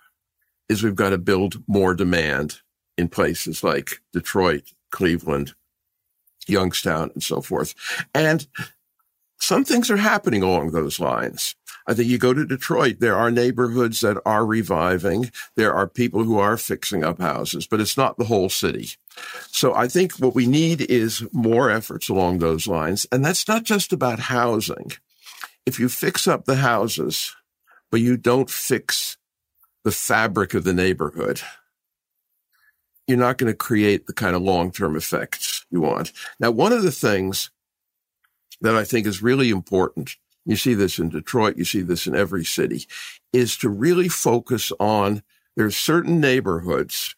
is 0.71 0.83
we've 0.83 0.97
got 0.97 1.11
to 1.11 1.19
build 1.19 1.63
more 1.67 1.95
demand 1.95 2.61
in 2.97 3.09
places 3.09 3.63
like 3.63 4.01
Detroit, 4.15 4.73
Cleveland, 4.91 5.53
Youngstown, 6.49 7.11
and 7.13 7.23
so 7.23 7.43
forth. 7.43 7.75
And 8.15 8.47
some 9.41 9.65
things 9.65 9.91
are 9.91 9.97
happening 9.97 10.43
along 10.43 10.71
those 10.71 11.01
lines. 11.01 11.57
I 11.87 11.95
think 11.95 12.09
you 12.09 12.19
go 12.19 12.35
to 12.35 12.47
Detroit, 12.47 13.01
there 13.01 13.17
are 13.17 13.31
neighborhoods 13.31 14.01
that 14.01 14.21
are 14.25 14.45
reviving. 14.47 15.33
There 15.57 15.75
are 15.75 15.89
people 15.89 16.23
who 16.23 16.39
are 16.39 16.57
fixing 16.57 17.03
up 17.03 17.21
houses, 17.21 17.67
but 17.67 17.81
it's 17.81 17.97
not 17.97 18.17
the 18.17 18.27
whole 18.27 18.49
city. 18.49 18.91
So 19.49 19.75
I 19.75 19.89
think 19.89 20.13
what 20.13 20.35
we 20.35 20.47
need 20.47 20.83
is 20.83 21.27
more 21.33 21.71
efforts 21.71 22.09
along 22.09 22.39
those 22.39 22.69
lines. 22.69 23.07
And 23.11 23.25
that's 23.25 23.49
not 23.49 23.65
just 23.65 23.93
about 23.93 24.21
housing. 24.21 24.93
If 25.67 25.81
you 25.81 25.89
fix 25.89 26.29
up 26.29 26.45
the 26.45 26.57
houses, 26.57 27.35
but 27.91 28.01
you 28.01 28.17
don't 28.17 28.51
fix 28.51 29.17
the 29.83 29.91
fabric 29.91 30.55
of 30.55 30.65
the 30.65 30.75
neighborhood, 30.75 31.41
you're 33.07 33.19
not 33.19 33.39
going 33.39 33.51
to 33.51 33.57
create 33.57 34.07
the 34.07 34.13
kind 34.13 34.37
of 34.37 34.43
long-term 34.43 34.97
effects 34.97 35.67
you 35.71 35.81
want. 35.81 36.13
Now, 36.39 36.51
one 36.51 36.73
of 36.73 36.83
the 36.83 36.93
things 36.93 37.51
that 38.61 38.77
I 38.77 38.85
think 38.85 39.07
is 39.07 39.23
really 39.23 39.51
important, 39.51 40.17
you 40.45 40.57
see 40.57 40.75
this 40.75 40.99
in 40.99 41.09
Detroit, 41.09 41.57
you 41.57 41.65
see 41.65 41.83
this 41.83 42.07
in 42.07 42.15
every 42.15 42.45
city, 42.45 42.87
is 43.33 43.57
to 43.59 43.69
really 43.69 44.09
focus 44.09 44.73
on 44.81 45.23
there's 45.57 45.77
certain 45.77 46.21
neighborhoods 46.21 47.15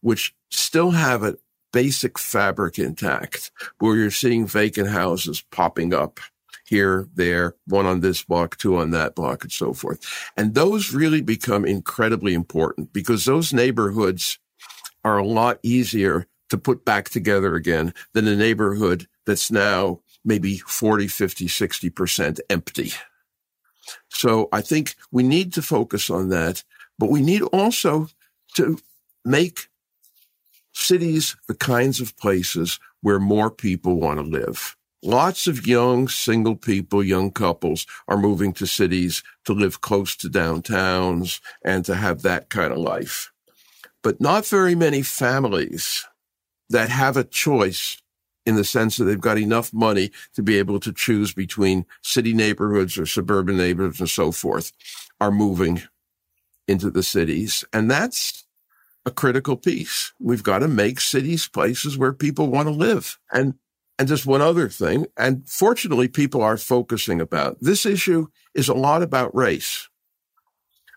which 0.00 0.34
still 0.50 0.92
have 0.92 1.22
a 1.22 1.36
basic 1.72 2.18
fabric 2.18 2.78
intact, 2.78 3.50
where 3.78 3.96
you're 3.96 4.10
seeing 4.10 4.46
vacant 4.46 4.88
houses 4.88 5.42
popping 5.50 5.92
up 5.92 6.20
here, 6.64 7.06
there, 7.14 7.54
one 7.66 7.86
on 7.86 8.00
this 8.00 8.22
block, 8.22 8.56
two 8.56 8.76
on 8.76 8.90
that 8.90 9.14
block, 9.14 9.42
and 9.42 9.52
so 9.52 9.72
forth. 9.72 10.30
And 10.36 10.54
those 10.54 10.92
really 10.94 11.20
become 11.20 11.64
incredibly 11.64 12.34
important 12.34 12.92
because 12.92 13.24
those 13.24 13.52
neighborhoods 13.52 14.38
are 15.04 15.18
a 15.18 15.26
lot 15.26 15.58
easier 15.62 16.26
to 16.48 16.58
put 16.58 16.84
back 16.84 17.08
together 17.08 17.54
again 17.54 17.92
than 18.12 18.26
a 18.26 18.36
neighborhood 18.36 19.06
that's 19.26 19.50
now 19.50 20.00
maybe 20.26 20.58
40, 20.58 21.06
50, 21.06 21.46
60% 21.46 22.40
empty. 22.50 22.92
So 24.10 24.48
I 24.52 24.60
think 24.60 24.96
we 25.10 25.22
need 25.22 25.52
to 25.54 25.62
focus 25.62 26.10
on 26.10 26.28
that, 26.30 26.64
but 26.98 27.08
we 27.08 27.22
need 27.22 27.42
also 27.42 28.08
to 28.56 28.78
make 29.24 29.68
cities 30.74 31.36
the 31.48 31.54
kinds 31.54 32.00
of 32.00 32.16
places 32.16 32.78
where 33.00 33.20
more 33.20 33.50
people 33.50 33.98
want 34.00 34.18
to 34.18 34.24
live. 34.24 34.76
Lots 35.02 35.46
of 35.46 35.66
young 35.66 36.08
single 36.08 36.56
people, 36.56 37.02
young 37.02 37.30
couples 37.30 37.86
are 38.08 38.16
moving 38.16 38.52
to 38.54 38.66
cities 38.66 39.22
to 39.44 39.52
live 39.52 39.80
close 39.80 40.16
to 40.16 40.28
downtowns 40.28 41.40
and 41.64 41.84
to 41.84 41.94
have 41.94 42.22
that 42.22 42.48
kind 42.48 42.72
of 42.72 42.78
life. 42.78 43.30
But 44.02 44.20
not 44.20 44.46
very 44.46 44.74
many 44.74 45.02
families 45.02 46.04
that 46.70 46.88
have 46.88 47.16
a 47.16 47.24
choice 47.24 48.02
in 48.46 48.54
the 48.54 48.64
sense 48.64 48.96
that 48.96 49.04
they've 49.04 49.20
got 49.20 49.38
enough 49.38 49.72
money 49.74 50.10
to 50.34 50.42
be 50.42 50.58
able 50.58 50.80
to 50.80 50.92
choose 50.92 51.34
between 51.34 51.84
city 52.00 52.32
neighborhoods 52.32 52.96
or 52.96 53.04
suburban 53.04 53.56
neighborhoods 53.56 54.00
and 54.00 54.08
so 54.08 54.30
forth 54.30 54.72
are 55.20 55.32
moving 55.32 55.82
into 56.68 56.90
the 56.90 57.02
cities. 57.02 57.64
And 57.72 57.90
that's 57.90 58.44
a 59.04 59.10
critical 59.10 59.56
piece. 59.56 60.12
We've 60.20 60.42
got 60.42 60.60
to 60.60 60.68
make 60.68 61.00
cities 61.00 61.48
places 61.48 61.98
where 61.98 62.12
people 62.12 62.48
want 62.48 62.68
to 62.68 62.72
live. 62.72 63.18
And 63.32 63.54
and 63.98 64.08
just 64.08 64.26
one 64.26 64.42
other 64.42 64.68
thing, 64.68 65.06
and 65.16 65.48
fortunately 65.48 66.06
people 66.06 66.42
are 66.42 66.58
focusing 66.58 67.18
about 67.18 67.56
this 67.62 67.86
issue 67.86 68.26
is 68.54 68.68
a 68.68 68.74
lot 68.74 69.02
about 69.02 69.34
race. 69.34 69.88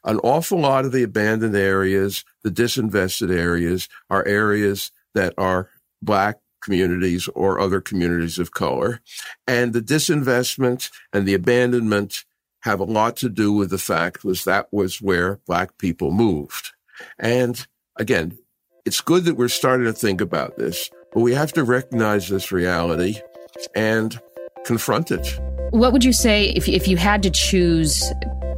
An 0.04 0.20
awful 0.20 0.60
lot 0.60 0.84
of 0.84 0.92
the 0.92 1.04
abandoned 1.04 1.56
areas, 1.56 2.26
the 2.44 2.50
disinvested 2.50 3.34
areas 3.34 3.88
are 4.10 4.28
areas 4.28 4.92
that 5.14 5.34
are 5.38 5.70
black 6.02 6.40
communities 6.62 7.28
or 7.30 7.60
other 7.60 7.82
communities 7.82 8.40
of 8.40 8.52
color. 8.52 9.02
And 9.48 9.74
the 9.74 9.82
disinvestment 9.82 10.90
and 11.14 11.28
the 11.28 11.34
abandonment 11.34 12.26
have 12.62 12.80
a 12.80 12.86
lot 12.86 13.16
to 13.18 13.30
do 13.30 13.54
with 13.54 13.70
the 13.70 13.78
fact 13.78 14.24
was 14.24 14.44
that 14.44 14.68
was 14.72 15.02
where 15.02 15.40
black 15.48 15.78
people 15.78 16.12
moved. 16.12 16.72
And 17.18 17.66
again, 17.96 18.38
it's 18.86 19.02
good 19.02 19.26
that 19.26 19.38
we're 19.38 19.48
starting 19.48 19.86
to 19.86 19.94
think 19.94 20.22
about 20.22 20.58
this, 20.58 20.90
but 21.14 21.22
we 21.22 21.34
have 21.34 21.54
to 21.54 21.64
recognize 21.64 22.28
this 22.28 22.52
reality 22.52 23.20
and 23.76 24.20
confront 24.66 25.12
it. 25.12 25.40
What 25.72 25.94
would 25.94 26.04
you 26.04 26.14
say 26.14 26.50
if, 26.50 26.68
if 26.68 26.88
you 26.88 26.98
had 26.98 27.24
to 27.24 27.30
choose 27.30 28.04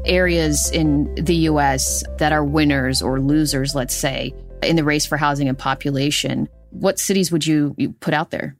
areas 0.05 0.71
in 0.71 1.13
the 1.15 1.35
US 1.35 2.03
that 2.17 2.31
are 2.31 2.43
winners 2.43 3.01
or 3.01 3.19
losers, 3.19 3.75
let's 3.75 3.95
say, 3.95 4.33
in 4.63 4.75
the 4.75 4.83
race 4.83 5.05
for 5.05 5.17
housing 5.17 5.47
and 5.47 5.57
population? 5.57 6.47
What 6.71 6.99
cities 6.99 7.31
would 7.31 7.45
you, 7.45 7.75
you 7.77 7.93
put 7.93 8.13
out 8.13 8.31
there? 8.31 8.57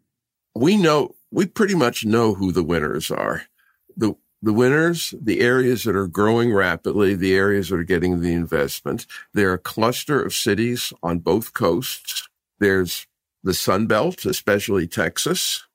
We 0.56 0.78
know, 0.78 1.16
we 1.32 1.46
pretty 1.48 1.76
much 1.76 2.06
know 2.06 2.34
who 2.34 2.52
the 2.52 2.64
winners 2.64 3.10
are. 3.10 3.44
The, 3.98 4.14
the 4.42 4.54
winners, 4.54 5.14
the 5.22 5.42
areas 5.42 5.84
that 5.84 5.96
are 5.96 6.08
growing 6.08 6.54
rapidly, 6.54 7.16
the 7.16 7.34
areas 7.34 7.70
that 7.70 7.80
are 7.80 7.84
getting 7.84 8.22
the 8.22 8.34
investment. 8.34 9.06
They're 9.34 9.54
a 9.54 9.60
cluster 9.60 10.22
of 10.22 10.34
cities 10.34 10.94
on 11.02 11.20
both 11.20 11.54
coasts. 11.54 12.30
There's 12.60 13.08
the 13.44 13.54
Sun 13.54 13.88
Belt, 13.88 14.26
especially 14.26 14.88
Texas. 14.88 15.66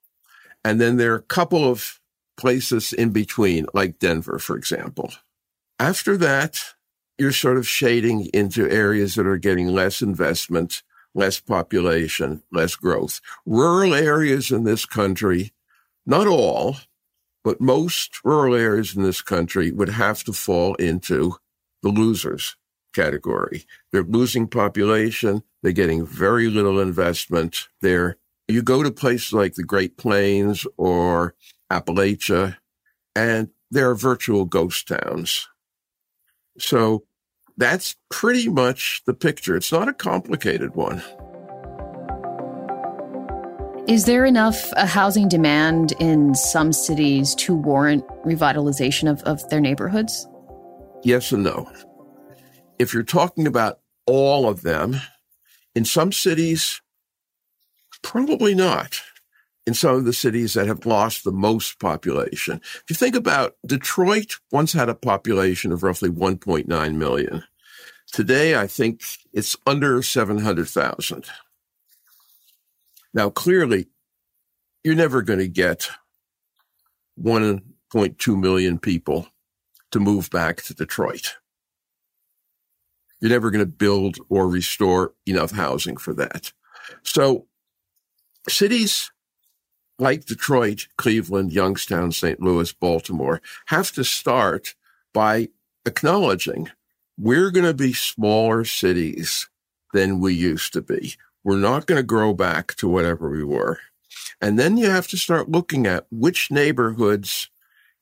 And 0.65 0.81
then 0.81 0.97
there 0.97 1.13
are 1.13 1.19
a 1.19 1.23
couple 1.23 1.65
of 1.65 2.01
places 2.37 2.93
in 2.93 3.11
between, 3.11 3.67
like 3.73 3.99
Denver, 3.99 4.39
for 4.39 4.57
example. 4.57 5.13
After 5.79 6.17
that, 6.17 6.61
you're 7.19 7.33
sort 7.33 7.57
of 7.57 7.69
shading 7.69 8.27
into 8.35 8.71
areas 8.71 9.15
that 9.15 9.27
are 9.27 9.39
getting 9.39 9.69
less 9.69 10.03
investment 10.03 10.83
less 11.17 11.41
population, 11.41 12.43
less 12.53 12.77
growth. 12.77 13.21
Rural 13.47 13.95
areas 13.95 14.53
in 14.53 14.65
this 14.65 14.85
country, 14.85 15.53
not 16.05 16.27
all, 16.27 16.77
but 17.43 17.61
most 17.61 18.21
rural 18.23 18.55
areas 18.55 18.95
in 18.95 19.03
this 19.03 19.23
country 19.23 19.73
would 19.73 19.89
have 19.89 20.23
to 20.25 20.33
fall 20.33 20.75
into 20.75 21.37
the 21.83 21.89
losers 21.89 22.57
category. 22.95 23.65
They're 23.93 24.03
losing 24.03 24.47
population. 24.47 25.43
They're 25.63 25.73
getting 25.73 26.05
very 26.07 26.49
little 26.49 26.81
investment. 26.81 27.69
There, 27.81 28.17
you 28.47 28.63
go 28.63 28.83
to 28.83 28.91
places 28.91 29.33
like 29.33 29.55
the 29.55 29.65
Great 29.65 29.97
Plains 29.97 30.67
or 30.77 31.35
Appalachia, 31.71 32.59
and 33.15 33.49
there 33.71 33.91
are 33.91 33.95
virtual 33.95 34.45
ghost 34.45 34.89
towns. 34.89 35.49
So 36.59 37.05
that's 37.57 37.97
pretty 38.11 38.49
much 38.49 39.03
the 39.07 39.15
picture. 39.15 39.57
It's 39.57 39.73
not 39.73 39.89
a 39.89 39.93
complicated 39.93 40.75
one. 40.75 41.03
Is 43.89 44.05
there 44.05 44.25
enough 44.25 44.73
uh, 44.73 44.85
housing 44.85 45.29
demand 45.29 45.93
in 46.01 46.35
some 46.35 46.73
cities 46.73 47.37
to 47.37 47.55
warrant 47.55 48.05
revitalization 48.25 49.09
of, 49.09 49.23
of 49.23 49.49
their 49.49 49.61
neighborhoods? 49.61 50.27
Yes 51.05 51.31
and 51.31 51.45
no. 51.45 51.71
If 52.81 52.93
you're 52.93 53.05
talking 53.05 53.47
about 53.47 53.79
all 54.07 54.49
of 54.49 54.63
them, 54.63 54.97
in 55.77 55.85
some 55.85 56.11
cities, 56.11 56.83
probably 58.03 58.55
not. 58.55 59.01
In 59.67 59.75
some 59.75 59.97
of 59.97 60.05
the 60.05 60.13
cities 60.13 60.55
that 60.55 60.69
have 60.69 60.87
lost 60.87 61.25
the 61.25 61.33
most 61.33 61.81
population. 61.81 62.61
If 62.63 62.85
you 62.89 62.95
think 62.95 63.17
about 63.17 63.57
Detroit 63.67 64.37
once 64.53 64.73
had 64.73 64.89
a 64.89 64.95
population 64.95 65.73
of 65.73 65.83
roughly 65.83 66.09
1.9 66.09 66.95
million. 66.95 67.43
Today, 68.13 68.57
I 68.57 68.69
think 68.69 69.03
it's 69.33 69.57
under 69.67 70.03
700,000. 70.03 71.27
Now, 73.13 73.29
clearly, 73.29 73.89
you're 74.85 74.95
never 74.95 75.21
going 75.23 75.41
to 75.41 75.49
get 75.49 75.89
1.2 77.21 78.41
million 78.41 78.79
people 78.79 79.27
to 79.91 79.99
move 79.99 80.31
back 80.31 80.63
to 80.63 80.75
Detroit. 80.75 81.37
You're 83.21 83.31
never 83.31 83.51
going 83.51 83.65
to 83.65 83.67
build 83.67 84.19
or 84.29 84.49
restore 84.49 85.15
enough 85.27 85.51
housing 85.51 85.97
for 85.97 86.15
that. 86.15 86.53
So 87.03 87.47
cities 88.49 89.11
like 89.99 90.27
Detroit, 90.27 90.89
Cleveland, 90.97 91.53
Youngstown, 91.53 92.13
St. 92.13 92.41
Louis, 92.41 92.73
Baltimore 92.73 93.41
have 93.67 93.93
to 93.93 94.05
start 94.05 94.75
by 95.15 95.49
acknowledging 95.87 96.71
we're 97.19 97.51
going 97.51 97.65
to 97.65 97.75
be 97.75 97.93
smaller 97.93 98.65
cities 98.65 99.49
than 99.95 100.21
we 100.21 100.35
used 100.35 100.73
to 100.75 100.83
be. 100.83 101.15
We're 101.43 101.57
not 101.57 101.87
going 101.87 101.97
to 101.97 102.03
grow 102.03 102.35
back 102.35 102.75
to 102.77 102.89
whatever 102.89 103.31
we 103.31 103.45
were. 103.45 103.79
And 104.41 104.59
then 104.59 104.77
you 104.77 104.91
have 104.91 105.09
to 105.09 105.17
start 105.17 105.49
looking 105.49 105.87
at 105.87 106.07
which 106.11 106.51
neighborhoods 106.51 107.49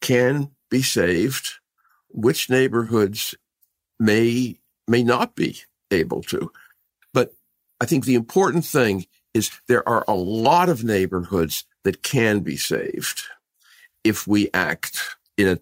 can 0.01 0.51
be 0.71 0.83
saved, 0.83 1.55
which 2.09 2.51
neighborhoods 2.51 3.35
may, 4.01 4.59
may 4.89 5.05
not 5.05 5.37
be 5.37 5.61
able 5.91 6.23
to. 6.23 6.51
But 7.13 7.33
I 7.81 7.87
think 7.87 8.05
the 8.05 8.17
important 8.17 8.65
thing 8.65 9.07
is 9.35 9.51
there 9.69 9.87
are 9.89 10.05
a 10.09 10.15
lot 10.15 10.69
of 10.69 10.85
neighborhoods 10.85 11.65
that 11.83 12.03
can 12.03 12.41
be 12.41 12.57
saved 12.57 13.23
if 14.05 14.27
we 14.27 14.49
act 14.55 15.17
in 15.37 15.49
a 15.49 15.59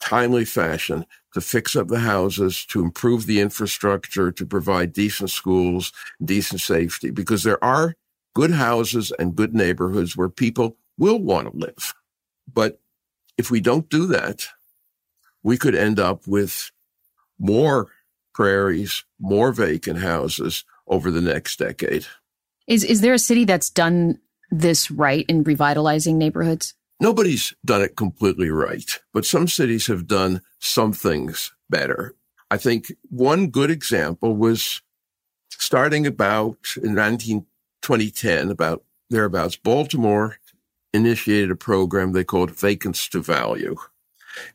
timely 0.00 0.44
fashion 0.44 1.06
to 1.32 1.40
fix 1.40 1.76
up 1.76 1.88
the 1.88 2.00
houses, 2.00 2.66
to 2.66 2.82
improve 2.82 3.26
the 3.26 3.40
infrastructure, 3.40 4.32
to 4.32 4.44
provide 4.44 4.92
decent 4.92 5.30
schools, 5.30 5.92
decent 6.22 6.60
safety, 6.60 7.10
because 7.10 7.44
there 7.44 7.62
are 7.64 7.94
good 8.34 8.50
houses 8.50 9.12
and 9.18 9.36
good 9.36 9.54
neighborhoods 9.54 10.16
where 10.16 10.28
people 10.28 10.76
will 10.98 11.22
want 11.22 11.50
to 11.50 11.56
live. 11.56 11.94
But 12.52 12.80
if 13.38 13.50
we 13.50 13.60
don't 13.60 13.88
do 13.88 14.06
that, 14.08 14.46
we 15.42 15.56
could 15.56 15.74
end 15.74 15.98
up 15.98 16.26
with 16.26 16.70
more 17.38 17.88
prairies, 18.34 19.04
more 19.18 19.52
vacant 19.52 19.98
houses 20.00 20.64
over 20.86 21.10
the 21.10 21.20
next 21.20 21.58
decade. 21.58 22.06
Is 22.72 22.84
is 22.84 23.02
there 23.02 23.12
a 23.12 23.18
city 23.18 23.44
that's 23.44 23.68
done 23.68 24.18
this 24.50 24.90
right 24.90 25.26
in 25.28 25.42
revitalizing 25.42 26.16
neighborhoods? 26.16 26.72
Nobody's 27.00 27.52
done 27.62 27.82
it 27.82 27.96
completely 27.96 28.48
right, 28.48 28.98
but 29.12 29.26
some 29.26 29.46
cities 29.46 29.88
have 29.88 30.06
done 30.06 30.40
some 30.58 30.94
things 30.94 31.52
better. 31.68 32.14
I 32.50 32.56
think 32.56 32.92
one 33.10 33.48
good 33.48 33.70
example 33.70 34.34
was 34.34 34.80
starting 35.50 36.06
about 36.06 36.56
in 36.82 36.94
19, 36.94 37.44
2010, 37.82 38.50
about 38.50 38.82
thereabouts, 39.10 39.56
Baltimore 39.56 40.38
initiated 40.94 41.50
a 41.50 41.56
program 41.56 42.12
they 42.12 42.24
called 42.24 42.52
Vacants 42.52 43.06
to 43.10 43.20
Value. 43.20 43.76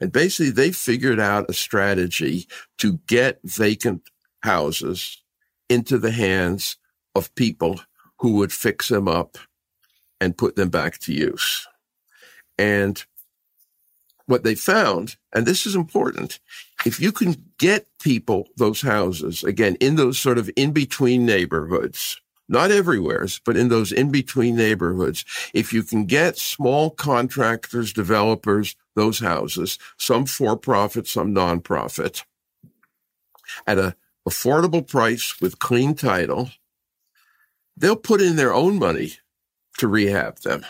And 0.01 0.11
basically 0.11 0.49
they 0.49 0.71
figured 0.71 1.19
out 1.19 1.51
a 1.51 1.53
strategy 1.53 2.47
to 2.79 2.97
get 3.05 3.41
vacant 3.43 4.09
houses 4.41 5.21
into 5.69 5.99
the 5.99 6.11
hands 6.11 6.77
of 7.13 7.35
people 7.35 7.79
who 8.19 8.33
would 8.33 8.51
fix 8.51 8.87
them 8.87 9.07
up 9.07 9.37
and 10.19 10.37
put 10.37 10.55
them 10.55 10.69
back 10.69 10.97
to 10.99 11.13
use. 11.13 11.67
And 12.57 13.03
what 14.25 14.43
they 14.43 14.55
found, 14.55 15.15
and 15.33 15.45
this 15.45 15.65
is 15.65 15.75
important, 15.75 16.39
if 16.85 16.99
you 16.99 17.11
can 17.11 17.35
get 17.57 17.87
people 18.01 18.47
those 18.57 18.81
houses, 18.81 19.43
again, 19.43 19.75
in 19.79 19.95
those 19.95 20.19
sort 20.19 20.37
of 20.37 20.49
in 20.55 20.71
between 20.71 21.25
neighborhoods, 21.25 22.19
not 22.49 22.71
everywheres, 22.71 23.41
but 23.45 23.57
in 23.57 23.69
those 23.69 23.91
in 23.91 24.11
between 24.11 24.55
neighborhoods, 24.55 25.25
if 25.53 25.73
you 25.73 25.83
can 25.83 26.05
get 26.05 26.37
small 26.37 26.89
contractors, 26.89 27.93
developers, 27.93 28.75
those 28.95 29.19
houses, 29.19 29.77
some 29.97 30.25
for 30.25 30.57
profit, 30.57 31.07
some 31.07 31.33
nonprofit, 31.33 32.23
at 33.65 33.77
a 33.77 33.95
affordable 34.27 34.85
price 34.85 35.39
with 35.39 35.59
clean 35.59 35.93
title, 35.93 36.51
they'll 37.77 37.95
put 37.95 38.21
in 38.21 38.35
their 38.35 38.53
own 38.53 38.79
money 38.79 39.13
to 39.77 39.87
rehab 39.87 40.39
them 40.39 40.65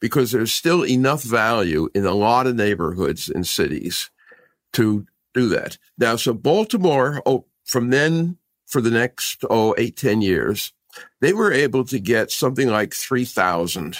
because 0.00 0.32
there's 0.32 0.52
still 0.52 0.84
enough 0.84 1.22
value 1.22 1.88
in 1.94 2.04
a 2.04 2.14
lot 2.14 2.46
of 2.46 2.56
neighborhoods 2.56 3.28
and 3.28 3.46
cities 3.46 4.10
to 4.72 5.06
do 5.32 5.48
that. 5.48 5.78
Now, 5.96 6.16
so 6.16 6.34
Baltimore, 6.34 7.22
oh, 7.24 7.46
from 7.64 7.90
then 7.90 8.36
for 8.66 8.80
the 8.80 8.90
next, 8.90 9.44
oh, 9.48 9.74
eight, 9.78 9.96
10 9.96 10.20
years, 10.20 10.72
they 11.20 11.32
were 11.32 11.52
able 11.52 11.84
to 11.84 11.98
get 11.98 12.30
something 12.30 12.68
like 12.68 12.92
3,000 12.92 13.96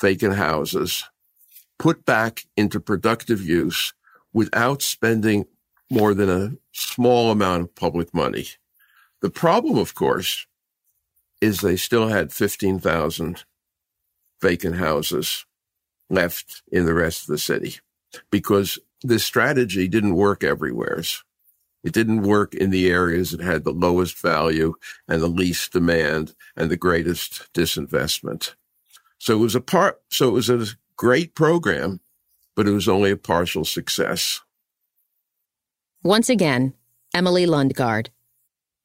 vacant 0.00 0.34
houses 0.34 1.04
put 1.78 2.04
back 2.04 2.46
into 2.56 2.80
productive 2.80 3.42
use 3.42 3.92
without 4.32 4.82
spending 4.82 5.46
more 5.90 6.14
than 6.14 6.28
a 6.28 6.52
small 6.72 7.30
amount 7.30 7.62
of 7.62 7.74
public 7.74 8.12
money. 8.12 8.46
The 9.22 9.30
problem, 9.30 9.78
of 9.78 9.94
course, 9.94 10.46
is 11.40 11.60
they 11.60 11.76
still 11.76 12.08
had 12.08 12.32
15,000 12.32 13.44
vacant 14.40 14.76
houses 14.76 15.44
left 16.08 16.62
in 16.70 16.86
the 16.86 16.94
rest 16.94 17.22
of 17.22 17.28
the 17.28 17.38
city 17.38 17.76
because 18.30 18.78
this 19.02 19.24
strategy 19.24 19.88
didn't 19.88 20.14
work 20.14 20.44
everywhere. 20.44 21.02
It 21.84 21.92
didn't 21.92 22.22
work 22.22 22.54
in 22.54 22.70
the 22.70 22.90
areas 22.90 23.30
that 23.30 23.40
had 23.40 23.64
the 23.64 23.72
lowest 23.72 24.20
value 24.20 24.74
and 25.06 25.22
the 25.22 25.28
least 25.28 25.72
demand 25.72 26.34
and 26.56 26.70
the 26.70 26.76
greatest 26.76 27.52
disinvestment. 27.52 28.54
So 29.18 29.34
it 29.34 29.40
was 29.40 29.54
a 29.54 29.60
part, 29.60 30.00
so 30.10 30.28
it 30.28 30.32
was 30.32 30.50
a 30.50 30.66
great 30.96 31.34
program, 31.34 32.00
but 32.54 32.66
it 32.66 32.72
was 32.72 32.88
only 32.88 33.10
a 33.10 33.16
partial 33.16 33.64
success. 33.64 34.40
Once 36.02 36.28
again, 36.28 36.74
Emily 37.14 37.46
Lundgaard. 37.46 38.08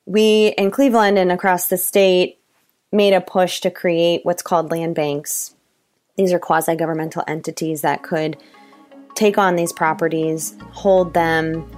We 0.06 0.48
in 0.58 0.72
Cleveland 0.72 1.18
and 1.18 1.32
across 1.32 1.68
the 1.68 1.78
state 1.78 2.41
made 2.92 3.14
a 3.14 3.22
push 3.22 3.62
to 3.62 3.72
create 3.72 4.22
what's 4.24 4.42
called 4.42 4.72
land 4.72 4.96
banks. 4.96 5.56
These 6.18 6.34
are 6.34 6.40
quasi 6.40 6.76
governmental 6.76 7.24
entities 7.28 7.82
that 7.82 8.04
could 8.04 8.38
take 9.16 9.38
on 9.38 9.56
these 9.56 9.74
properties, 9.74 10.56
hold 10.72 11.14
them, 11.14 11.70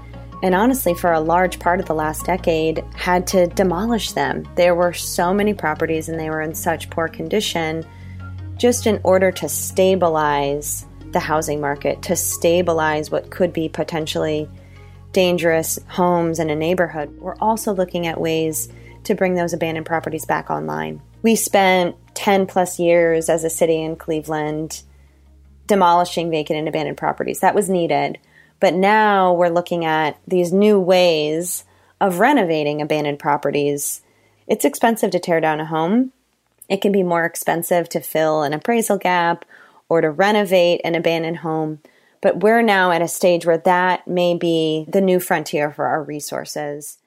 and 0.43 0.53
honestly, 0.53 0.93
for 0.93 1.13
a 1.13 1.21
large 1.21 1.57
part 1.59 1.79
of 1.79 1.85
the 1.85 1.93
last 1.93 2.25
decade, 2.25 2.83
had 2.95 3.25
to 3.27 3.47
demolish 3.47 4.11
them. 4.11 4.45
There 4.55 4.75
were 4.75 4.91
so 4.91 5.33
many 5.33 5.53
properties 5.53 6.09
and 6.09 6.19
they 6.19 6.29
were 6.29 6.41
in 6.41 6.53
such 6.53 6.89
poor 6.89 7.07
condition 7.07 7.85
just 8.57 8.85
in 8.85 8.99
order 9.03 9.31
to 9.31 9.47
stabilize 9.47 10.85
the 11.11 11.19
housing 11.19 11.61
market, 11.61 12.01
to 12.01 12.15
stabilize 12.17 13.09
what 13.09 13.29
could 13.29 13.53
be 13.53 13.69
potentially 13.69 14.49
dangerous 15.13 15.79
homes 15.87 16.39
in 16.39 16.49
a 16.49 16.55
neighborhood. 16.55 17.17
We're 17.19 17.37
also 17.37 17.73
looking 17.73 18.05
at 18.07 18.19
ways 18.19 18.67
to 19.05 19.15
bring 19.15 19.35
those 19.35 19.53
abandoned 19.53 19.85
properties 19.85 20.25
back 20.25 20.49
online. 20.49 21.01
We 21.21 21.35
spent 21.35 21.95
10 22.15 22.47
plus 22.47 22.79
years 22.79 23.29
as 23.29 23.43
a 23.43 23.49
city 23.49 23.81
in 23.81 23.95
Cleveland 23.95 24.83
demolishing 25.67 26.29
vacant 26.29 26.59
and 26.59 26.67
abandoned 26.67 26.97
properties. 26.97 27.39
That 27.39 27.55
was 27.55 27.69
needed. 27.69 28.19
But 28.59 28.73
now 28.73 29.33
we're 29.33 29.49
looking 29.49 29.85
at 29.85 30.19
these 30.27 30.53
new 30.53 30.79
ways 30.79 31.65
of 31.99 32.19
renovating 32.19 32.81
abandoned 32.81 33.19
properties. 33.19 34.01
It's 34.47 34.65
expensive 34.65 35.11
to 35.11 35.19
tear 35.19 35.39
down 35.39 35.59
a 35.59 35.65
home. 35.65 36.11
It 36.69 36.81
can 36.81 36.91
be 36.91 37.03
more 37.03 37.25
expensive 37.25 37.89
to 37.89 37.99
fill 38.01 38.43
an 38.43 38.53
appraisal 38.53 38.97
gap 38.97 39.45
or 39.89 40.01
to 40.01 40.09
renovate 40.09 40.81
an 40.83 40.95
abandoned 40.95 41.37
home. 41.37 41.79
But 42.21 42.41
we're 42.41 42.61
now 42.61 42.91
at 42.91 43.01
a 43.01 43.07
stage 43.07 43.45
where 43.45 43.57
that 43.59 44.07
may 44.07 44.33
be 44.35 44.85
the 44.87 45.01
new 45.01 45.19
frontier 45.19 45.71
for 45.71 45.85
our 45.85 46.01
resources. 46.01 46.97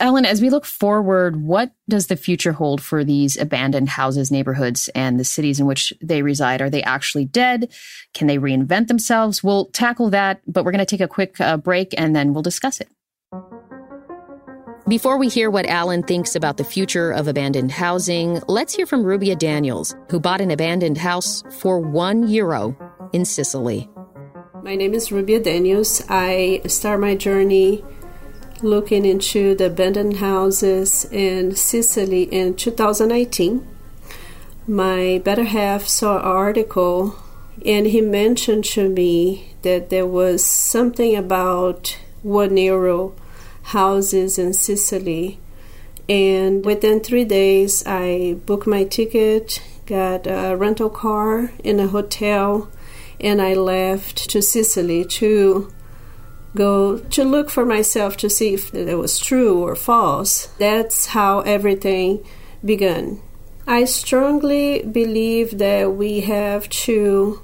Ellen, 0.00 0.24
as 0.24 0.40
we 0.40 0.48
look 0.48 0.64
forward, 0.64 1.42
what 1.42 1.72
does 1.86 2.06
the 2.06 2.16
future 2.16 2.52
hold 2.52 2.80
for 2.80 3.04
these 3.04 3.36
abandoned 3.36 3.90
houses, 3.90 4.30
neighborhoods, 4.30 4.88
and 4.94 5.20
the 5.20 5.24
cities 5.24 5.60
in 5.60 5.66
which 5.66 5.92
they 6.00 6.22
reside? 6.22 6.62
Are 6.62 6.70
they 6.70 6.82
actually 6.82 7.26
dead? 7.26 7.70
Can 8.14 8.26
they 8.26 8.38
reinvent 8.38 8.88
themselves? 8.88 9.44
We'll 9.44 9.66
tackle 9.66 10.08
that, 10.08 10.40
but 10.46 10.64
we're 10.64 10.72
going 10.72 10.78
to 10.78 10.86
take 10.86 11.02
a 11.02 11.08
quick 11.08 11.38
uh, 11.38 11.58
break 11.58 11.94
and 11.98 12.16
then 12.16 12.32
we'll 12.32 12.42
discuss 12.42 12.80
it. 12.80 12.88
Before 14.88 15.18
we 15.18 15.28
hear 15.28 15.50
what 15.50 15.66
Alan 15.66 16.02
thinks 16.02 16.34
about 16.34 16.56
the 16.56 16.64
future 16.64 17.12
of 17.12 17.28
abandoned 17.28 17.70
housing, 17.70 18.40
let's 18.48 18.74
hear 18.74 18.86
from 18.86 19.04
Rubia 19.04 19.36
Daniels, 19.36 19.94
who 20.08 20.18
bought 20.18 20.40
an 20.40 20.50
abandoned 20.50 20.96
house 20.96 21.44
for 21.58 21.78
one 21.78 22.26
euro 22.26 22.74
in 23.12 23.26
Sicily. 23.26 23.88
My 24.62 24.76
name 24.76 24.94
is 24.94 25.12
Rubia 25.12 25.40
Daniels. 25.40 26.02
I 26.08 26.62
start 26.66 27.00
my 27.00 27.14
journey 27.14 27.84
looking 28.62 29.04
into 29.04 29.54
the 29.54 29.66
abandoned 29.66 30.18
houses 30.18 31.04
in 31.10 31.54
Sicily 31.54 32.24
in 32.24 32.54
2018, 32.54 33.66
My 34.66 35.20
better 35.24 35.44
half 35.44 35.86
saw 35.86 36.16
an 36.16 36.22
article 36.22 37.16
and 37.64 37.86
he 37.86 38.00
mentioned 38.00 38.64
to 38.64 38.88
me 38.88 39.54
that 39.62 39.90
there 39.90 40.06
was 40.06 40.44
something 40.44 41.14
about 41.14 41.98
one 42.22 42.56
euro 42.56 43.14
houses 43.62 44.38
in 44.38 44.52
Sicily. 44.52 45.38
And 46.08 46.64
within 46.64 47.00
three 47.00 47.24
days, 47.24 47.84
I 47.86 48.38
booked 48.46 48.66
my 48.66 48.84
ticket, 48.84 49.62
got 49.86 50.26
a 50.26 50.56
rental 50.56 50.90
car 50.90 51.52
in 51.62 51.78
a 51.78 51.86
hotel, 51.86 52.70
and 53.20 53.40
I 53.40 53.54
left 53.54 54.30
to 54.30 54.42
Sicily 54.42 55.04
to 55.04 55.72
go 56.56 56.98
to 56.98 57.24
look 57.24 57.50
for 57.50 57.64
myself 57.64 58.16
to 58.18 58.30
see 58.30 58.54
if 58.54 58.74
it 58.74 58.96
was 58.96 59.18
true 59.18 59.62
or 59.62 59.76
false. 59.76 60.46
That's 60.58 61.06
how 61.06 61.40
everything 61.40 62.24
began. 62.64 63.20
I 63.66 63.84
strongly 63.84 64.82
believe 64.82 65.58
that 65.58 65.92
we 65.92 66.20
have 66.20 66.68
to 66.70 67.40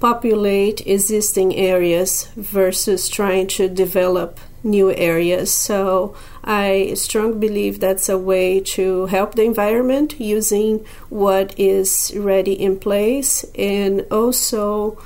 populate 0.00 0.86
existing 0.86 1.54
areas 1.56 2.28
versus 2.36 3.08
trying 3.08 3.48
to 3.48 3.68
develop 3.68 4.38
new 4.62 4.92
areas. 4.94 5.52
So 5.52 6.16
I 6.44 6.94
strongly 6.94 7.38
believe 7.48 7.80
that's 7.80 8.08
a 8.08 8.18
way 8.18 8.60
to 8.60 9.06
help 9.06 9.34
the 9.34 9.42
environment 9.42 10.18
using 10.20 10.84
what 11.08 11.58
is 11.58 12.12
ready 12.16 12.52
in 12.52 12.78
place 12.78 13.44
and 13.54 14.06
also 14.10 14.98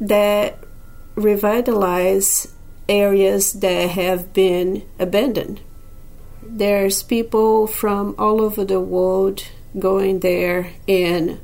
that 0.00 0.58
revitalize 1.14 2.52
areas 2.88 3.54
that 3.54 3.90
have 3.90 4.32
been 4.32 4.82
abandoned. 4.98 5.60
There's 6.42 7.02
people 7.02 7.66
from 7.66 8.14
all 8.18 8.40
over 8.40 8.64
the 8.64 8.80
world 8.80 9.44
going 9.78 10.20
there 10.20 10.72
and 10.86 11.40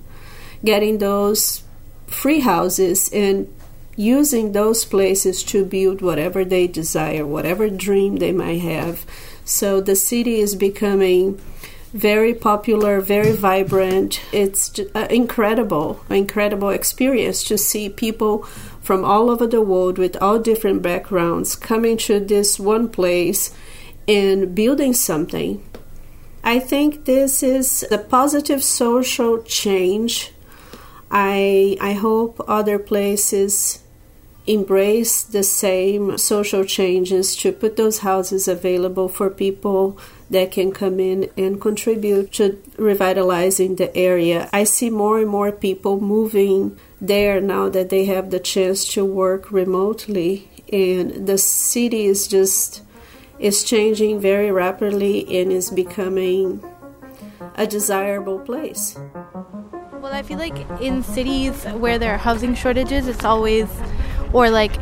getting 0.65 0.99
those 0.99 1.65
free 2.07 2.41
houses 2.41 3.11
and 3.13 3.53
using 3.97 4.53
those 4.53 4.85
places 4.85 5.43
to 5.43 5.65
build 5.65 6.01
whatever 6.01 6.45
they 6.45 6.67
desire, 6.67 7.27
whatever 7.27 7.69
dream 7.69 8.17
they 8.17 8.33
might 8.33 8.61
have. 8.61 9.05
So 9.45 9.81
the 9.81 9.97
city 9.97 10.41
is 10.41 10.55
becoming 10.55 11.41
very 11.93 12.33
popular, 12.33 13.01
very 13.01 13.33
vibrant. 13.33 14.21
It's 14.33 14.79
uh, 14.95 15.07
incredible, 15.11 16.03
incredible 16.09 16.71
experience 16.71 17.45
to 17.45 17.59
see 17.59 17.91
people 17.91 18.47
from 18.83 19.05
all 19.05 19.31
over 19.31 19.47
the 19.47 19.63
world 19.63 19.97
with 19.97 20.21
all 20.21 20.39
different 20.39 20.83
backgrounds 20.83 21.57
coming 21.57 21.97
to 21.97 22.21
this 22.21 22.59
one 22.59 22.89
place 22.89 23.55
and 24.07 24.55
building 24.55 24.93
something. 24.93 25.65
I 26.45 26.59
think 26.59 27.05
this 27.05 27.43
is 27.43 27.87
a 27.91 27.99
positive 27.99 28.65
social 28.65 29.43
change. 29.43 30.33
I 31.11 31.77
I 31.81 31.93
hope 31.93 32.45
other 32.49 32.79
places 32.81 33.79
embrace 34.47 35.23
the 35.23 35.45
same 35.45 36.19
social 36.19 36.65
changes 36.65 37.37
to 37.37 37.53
put 37.53 37.77
those 37.77 37.99
houses 37.99 38.49
available 38.49 39.09
for 39.09 39.31
people 39.31 39.97
that 40.31 40.51
can 40.51 40.73
come 40.73 40.99
in 40.99 41.31
and 41.37 41.61
contribute 41.61 42.33
to 42.33 42.61
revitalizing 42.77 43.77
the 43.77 43.97
area. 43.97 44.49
I 44.53 44.65
see 44.65 44.91
more 44.91 45.21
and 45.21 45.29
more 45.29 45.53
people 45.53 46.01
moving 46.01 46.77
there 47.03 47.41
now 47.41 47.69
that 47.69 47.91
they 47.91 48.05
have 48.05 48.31
the 48.31 48.39
chance 48.39 48.87
to 48.87 49.05
work 49.05 49.51
remotely 49.51 50.49
and 50.73 51.27
the 51.27 51.37
city 51.37 52.07
is 52.07 52.29
just 52.29 52.81
is 53.41 53.65
changing 53.65 54.21
very 54.21 54.53
rapidly 54.53 55.41
and 55.41 55.51
is 55.51 55.69
becoming 55.69 56.63
a 57.57 57.67
desirable 57.67 58.39
place. 58.39 58.97
Well, 59.93 60.13
I 60.13 60.23
feel 60.23 60.39
like 60.39 60.57
in 60.81 61.03
cities 61.03 61.65
where 61.65 61.99
there 61.99 62.15
are 62.15 62.19
housing 62.19 62.55
shortages, 62.55 63.09
it's 63.09 63.25
always 63.25 63.69
or 64.33 64.49
like 64.49 64.73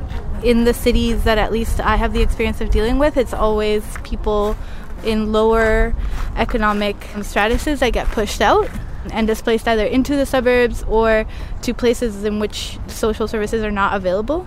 in 0.45 0.65
the 0.65 0.75
cities 0.75 1.25
that 1.25 1.39
at 1.39 1.51
least 1.51 1.81
I 1.81 1.97
have 1.97 2.13
the 2.13 2.21
experience 2.21 2.61
of 2.61 2.71
dealing 2.71 2.99
with, 2.99 3.17
it's 3.17 3.33
always 3.33 3.83
people 4.05 4.57
in 5.05 5.33
lower 5.33 5.95
economic 6.37 6.97
stratuses 7.01 7.79
that 7.79 7.95
get 7.95 8.07
pushed 8.09 8.43
out 8.43 8.69
and 9.13 9.27
displaced 9.27 9.67
either 9.69 9.85
into 9.85 10.17
the 10.17 10.27
suburbs 10.27 10.83
or 10.85 11.27
to 11.63 11.75
places 11.75 12.25
in 12.25 12.39
which 12.39 12.79
social 12.87 13.29
services 13.29 13.63
are 13.63 13.71
not 13.71 13.95
available, 13.95 14.47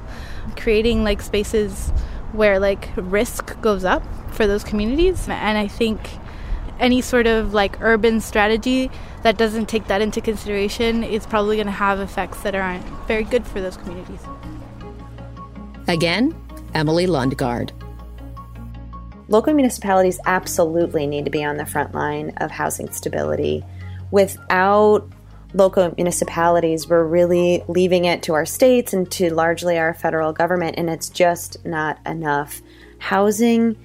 creating 0.55 1.03
like 1.03 1.21
spaces 1.21 1.89
where 2.31 2.59
like 2.59 2.89
risk 2.95 3.59
goes 3.61 3.85
up 3.85 4.03
for 4.31 4.47
those 4.47 4.63
communities. 4.63 5.27
And 5.29 5.57
I 5.57 5.67
think 5.67 5.99
any 6.79 7.01
sort 7.01 7.27
of 7.27 7.53
like 7.53 7.79
urban 7.81 8.19
strategy 8.19 8.89
that 9.21 9.37
doesn't 9.37 9.67
take 9.67 9.87
that 9.87 10.01
into 10.01 10.19
consideration 10.19 11.03
is 11.03 11.25
probably 11.25 11.55
going 11.55 11.67
to 11.67 11.71
have 11.71 11.99
effects 11.99 12.41
that 12.41 12.55
aren't 12.55 12.83
very 13.07 13.23
good 13.23 13.45
for 13.45 13.61
those 13.61 13.77
communities. 13.77 14.19
Again, 15.87 16.35
Emily 16.73 17.05
Lundgaard. 17.05 17.71
Local 19.29 19.53
municipalities 19.53 20.19
absolutely 20.25 21.07
need 21.07 21.25
to 21.25 21.31
be 21.31 21.43
on 21.43 21.57
the 21.57 21.65
front 21.65 21.93
line 21.93 22.31
of 22.37 22.51
housing 22.51 22.91
stability. 22.91 23.63
Without 24.13 25.09
local 25.55 25.91
municipalities, 25.97 26.87
we're 26.87 27.03
really 27.03 27.63
leaving 27.67 28.05
it 28.05 28.21
to 28.21 28.35
our 28.35 28.45
states 28.45 28.93
and 28.93 29.11
to 29.11 29.33
largely 29.33 29.75
our 29.79 29.91
federal 29.91 30.31
government, 30.31 30.75
and 30.77 30.87
it's 30.87 31.09
just 31.09 31.65
not 31.65 31.97
enough. 32.05 32.61
Housing 32.99 33.75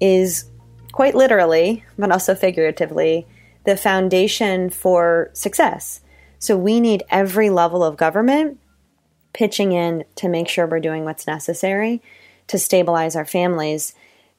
is 0.00 0.46
quite 0.90 1.14
literally, 1.14 1.84
but 1.96 2.10
also 2.10 2.34
figuratively, 2.34 3.28
the 3.62 3.76
foundation 3.76 4.70
for 4.70 5.30
success. 5.34 6.00
So 6.40 6.56
we 6.56 6.80
need 6.80 7.04
every 7.08 7.48
level 7.48 7.84
of 7.84 7.96
government 7.96 8.58
pitching 9.34 9.70
in 9.70 10.02
to 10.16 10.28
make 10.28 10.48
sure 10.48 10.66
we're 10.66 10.80
doing 10.80 11.04
what's 11.04 11.28
necessary 11.28 12.02
to 12.48 12.58
stabilize 12.58 13.14
our 13.14 13.24
families. 13.24 13.94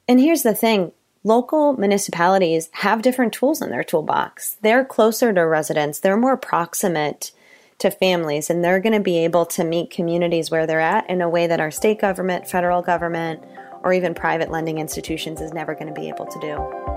And 0.06 0.20
here's 0.20 0.42
the 0.42 0.54
thing 0.54 0.92
local 1.24 1.74
municipalities 1.74 2.68
have 2.72 3.02
different 3.02 3.32
tools 3.32 3.60
in 3.60 3.70
their 3.70 3.84
toolbox. 3.84 4.56
They're 4.62 4.84
closer 4.84 5.32
to 5.32 5.40
residents, 5.46 6.00
they're 6.00 6.16
more 6.16 6.36
proximate 6.36 7.32
to 7.78 7.90
families, 7.90 8.50
and 8.50 8.64
they're 8.64 8.80
going 8.80 8.92
to 8.92 9.00
be 9.00 9.18
able 9.18 9.46
to 9.46 9.64
meet 9.64 9.90
communities 9.90 10.50
where 10.50 10.66
they're 10.66 10.80
at 10.80 11.08
in 11.08 11.20
a 11.20 11.28
way 11.28 11.46
that 11.46 11.60
our 11.60 11.70
state 11.70 12.00
government, 12.00 12.48
federal 12.48 12.82
government, 12.82 13.42
or 13.82 13.92
even 13.92 14.14
private 14.14 14.50
lending 14.50 14.78
institutions 14.78 15.40
is 15.40 15.52
never 15.52 15.74
going 15.74 15.86
to 15.86 16.00
be 16.00 16.08
able 16.08 16.26
to 16.26 16.40
do. 16.40 16.88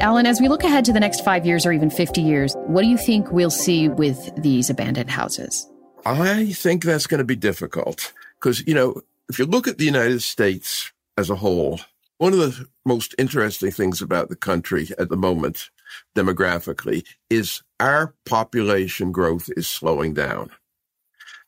Alan, 0.00 0.26
as 0.26 0.40
we 0.40 0.48
look 0.48 0.64
ahead 0.64 0.84
to 0.86 0.92
the 0.92 1.00
next 1.00 1.22
five 1.22 1.44
years 1.44 1.66
or 1.66 1.72
even 1.72 1.90
50 1.90 2.22
years, 2.22 2.54
what 2.66 2.82
do 2.82 2.88
you 2.88 2.96
think 2.96 3.30
we'll 3.30 3.50
see 3.50 3.88
with 3.88 4.34
these 4.42 4.70
abandoned 4.70 5.10
houses? 5.10 5.68
I 6.06 6.52
think 6.52 6.84
that's 6.84 7.06
going 7.06 7.18
to 7.18 7.24
be 7.24 7.36
difficult 7.36 8.12
because, 8.40 8.66
you 8.66 8.74
know, 8.74 9.02
if 9.28 9.38
you 9.38 9.44
look 9.44 9.68
at 9.68 9.76
the 9.76 9.84
United 9.84 10.22
States 10.22 10.90
as 11.16 11.30
a 11.30 11.36
whole, 11.36 11.80
one 12.18 12.32
of 12.32 12.38
the 12.38 12.66
most 12.84 13.14
interesting 13.18 13.70
things 13.70 14.02
about 14.02 14.28
the 14.28 14.36
country 14.36 14.88
at 14.98 15.08
the 15.08 15.16
moment, 15.16 15.70
demographically, 16.14 17.06
is 17.30 17.62
our 17.78 18.14
population 18.26 19.10
growth 19.10 19.48
is 19.56 19.66
slowing 19.66 20.12
down. 20.12 20.50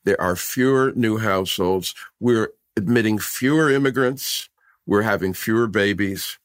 There 0.05 0.21
are 0.21 0.35
fewer 0.35 0.93
new 0.97 1.19
households. 1.19 1.95
We're 2.21 2.53
admitting 2.77 3.19
fewer 3.19 3.71
immigrants. 3.71 4.49
We're 4.87 5.03
having 5.03 5.35
fewer 5.35 5.67
babies. 5.67 6.39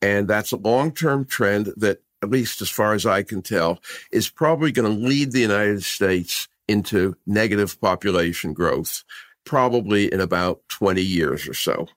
And 0.00 0.28
that's 0.28 0.52
a 0.52 0.56
long 0.56 0.92
term 0.92 1.24
trend 1.24 1.72
that, 1.76 2.02
at 2.22 2.30
least 2.30 2.62
as 2.62 2.70
far 2.70 2.94
as 2.94 3.04
I 3.04 3.22
can 3.22 3.42
tell, 3.42 3.80
is 4.12 4.30
probably 4.30 4.72
going 4.72 4.90
to 4.90 5.06
lead 5.06 5.32
the 5.32 5.40
United 5.40 5.82
States 5.82 6.48
into 6.68 7.16
negative 7.26 7.80
population 7.80 8.52
growth, 8.52 9.02
probably 9.44 10.12
in 10.12 10.20
about 10.20 10.62
20 10.68 11.02
years 11.02 11.48
or 11.48 11.54
so, 11.54 11.88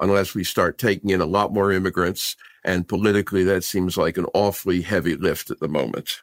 unless 0.00 0.34
we 0.34 0.44
start 0.44 0.78
taking 0.78 1.10
in 1.10 1.20
a 1.20 1.26
lot 1.26 1.52
more 1.52 1.72
immigrants. 1.72 2.36
And 2.64 2.86
politically, 2.86 3.44
that 3.44 3.64
seems 3.64 3.96
like 3.96 4.16
an 4.16 4.26
awfully 4.34 4.82
heavy 4.82 5.16
lift 5.16 5.50
at 5.50 5.60
the 5.60 5.68
moment. 5.68 6.22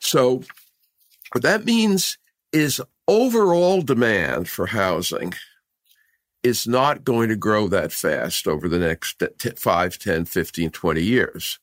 So, 0.00 0.42
what 1.32 1.42
that 1.42 1.64
means 1.64 2.18
is 2.52 2.82
overall 3.06 3.82
demand 3.82 4.48
for 4.48 4.66
housing 4.66 5.34
is 6.42 6.66
not 6.66 7.04
going 7.04 7.28
to 7.28 7.36
grow 7.36 7.68
that 7.68 7.92
fast 7.92 8.46
over 8.46 8.68
the 8.68 8.78
next 8.78 9.22
5, 9.58 9.98
10, 9.98 10.24
15, 10.24 10.70
20 10.70 11.02
years. 11.02 11.58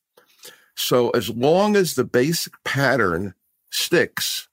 So 0.75 1.09
as 1.11 1.29
long 1.29 1.75
as 1.75 1.95
the 1.95 2.03
basic 2.03 2.53
pattern 2.63 3.33
sticks, 3.71 4.47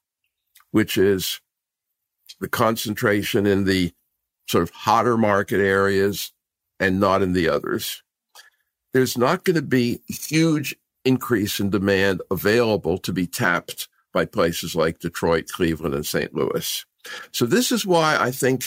which 0.71 0.97
is 0.97 1.40
the 2.40 2.49
concentration 2.49 3.47
in 3.47 3.64
the 3.64 3.93
sort 4.49 4.62
of 4.62 4.71
hotter 4.71 5.17
market 5.17 5.61
areas 5.61 6.33
and 6.81 7.01
not 7.01 7.23
in 7.23 7.33
the 7.33 7.49
others, 7.49 8.03
there's 8.93 9.19
not 9.19 9.45
going 9.45 9.57
to 9.57 9.63
be 9.63 10.01
huge 10.09 10.77
increase 11.05 11.61
in 11.61 11.71
demand 11.71 12.23
available 12.31 12.99
to 12.99 13.13
be 13.13 13.27
tapped 13.27 13.89
by 14.13 14.25
places 14.25 14.75
like 14.75 15.01
Detroit, 15.01 15.49
Cleveland, 15.49 15.95
and 15.95 16.07
St. 16.07 16.35
Louis. 16.35 16.85
So 17.33 17.45
this 17.45 17.73
is 17.73 17.85
why 17.85 18.17
I 18.19 18.31
think 18.31 18.65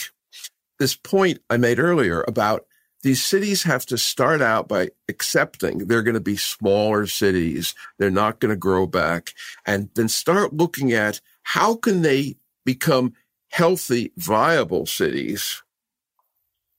this 0.78 0.94
point 0.94 1.40
I 1.50 1.56
made 1.56 1.78
earlier 1.78 2.24
about 2.28 2.66
these 3.02 3.24
cities 3.24 3.62
have 3.62 3.86
to 3.86 3.98
start 3.98 4.42
out 4.42 4.68
by 4.68 4.90
accepting 5.08 5.78
they're 5.78 6.02
going 6.02 6.14
to 6.14 6.20
be 6.20 6.36
smaller 6.36 7.06
cities. 7.06 7.74
They're 7.98 8.10
not 8.10 8.40
going 8.40 8.50
to 8.50 8.56
grow 8.56 8.86
back 8.86 9.32
and 9.66 9.88
then 9.94 10.08
start 10.08 10.52
looking 10.52 10.92
at 10.92 11.20
how 11.42 11.76
can 11.76 12.02
they 12.02 12.36
become 12.64 13.14
healthy, 13.50 14.12
viable 14.16 14.84
cities 14.84 15.62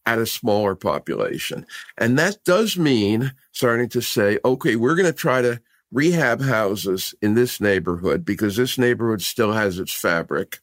at 0.09 0.17
a 0.17 0.25
smaller 0.25 0.73
population. 0.73 1.67
And 1.95 2.17
that 2.17 2.43
does 2.43 2.77
mean 2.77 3.33
starting 3.51 3.89
to 3.89 4.01
say, 4.01 4.39
okay, 4.43 4.75
we're 4.75 4.95
going 4.95 5.05
to 5.05 5.13
try 5.13 5.43
to 5.43 5.61
rehab 5.91 6.41
houses 6.41 7.13
in 7.21 7.35
this 7.35 7.61
neighborhood 7.61 8.25
because 8.25 8.55
this 8.55 8.79
neighborhood 8.79 9.21
still 9.21 9.53
has 9.53 9.77
its 9.77 9.93
fabric. 9.93 10.61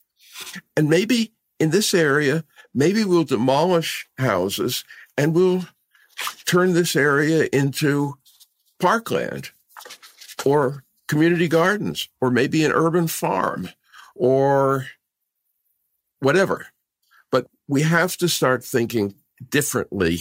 And 0.76 0.90
maybe 0.90 1.32
in 1.60 1.70
this 1.70 1.94
area, 1.94 2.44
maybe 2.74 3.04
we'll 3.04 3.22
demolish 3.22 4.08
houses 4.18 4.84
and 5.16 5.32
we'll 5.32 5.66
turn 6.44 6.72
this 6.72 6.96
area 6.96 7.48
into 7.52 8.14
parkland 8.80 9.50
or 10.44 10.82
community 11.06 11.46
gardens 11.46 12.08
or 12.20 12.32
maybe 12.32 12.64
an 12.64 12.72
urban 12.72 13.06
farm 13.06 13.68
or 14.16 14.86
whatever. 16.18 16.66
But 17.30 17.46
we 17.68 17.82
have 17.82 18.16
to 18.16 18.28
start 18.28 18.64
thinking 18.64 19.14
differently 19.50 20.20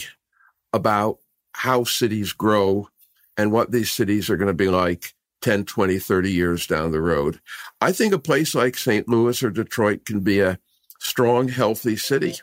about 0.72 1.18
how 1.52 1.84
cities 1.84 2.32
grow 2.32 2.88
and 3.36 3.52
what 3.52 3.70
these 3.70 3.90
cities 3.90 4.30
are 4.30 4.36
going 4.36 4.48
to 4.48 4.54
be 4.54 4.68
like 4.68 5.14
10, 5.42 5.64
20, 5.64 5.98
30 5.98 6.32
years 6.32 6.66
down 6.66 6.90
the 6.90 7.00
road. 7.00 7.40
I 7.80 7.92
think 7.92 8.12
a 8.12 8.18
place 8.18 8.54
like 8.54 8.76
St. 8.76 9.08
Louis 9.08 9.42
or 9.42 9.50
Detroit 9.50 10.04
can 10.04 10.20
be 10.20 10.40
a 10.40 10.58
strong, 10.98 11.48
healthy 11.48 11.96
city. 11.96 12.34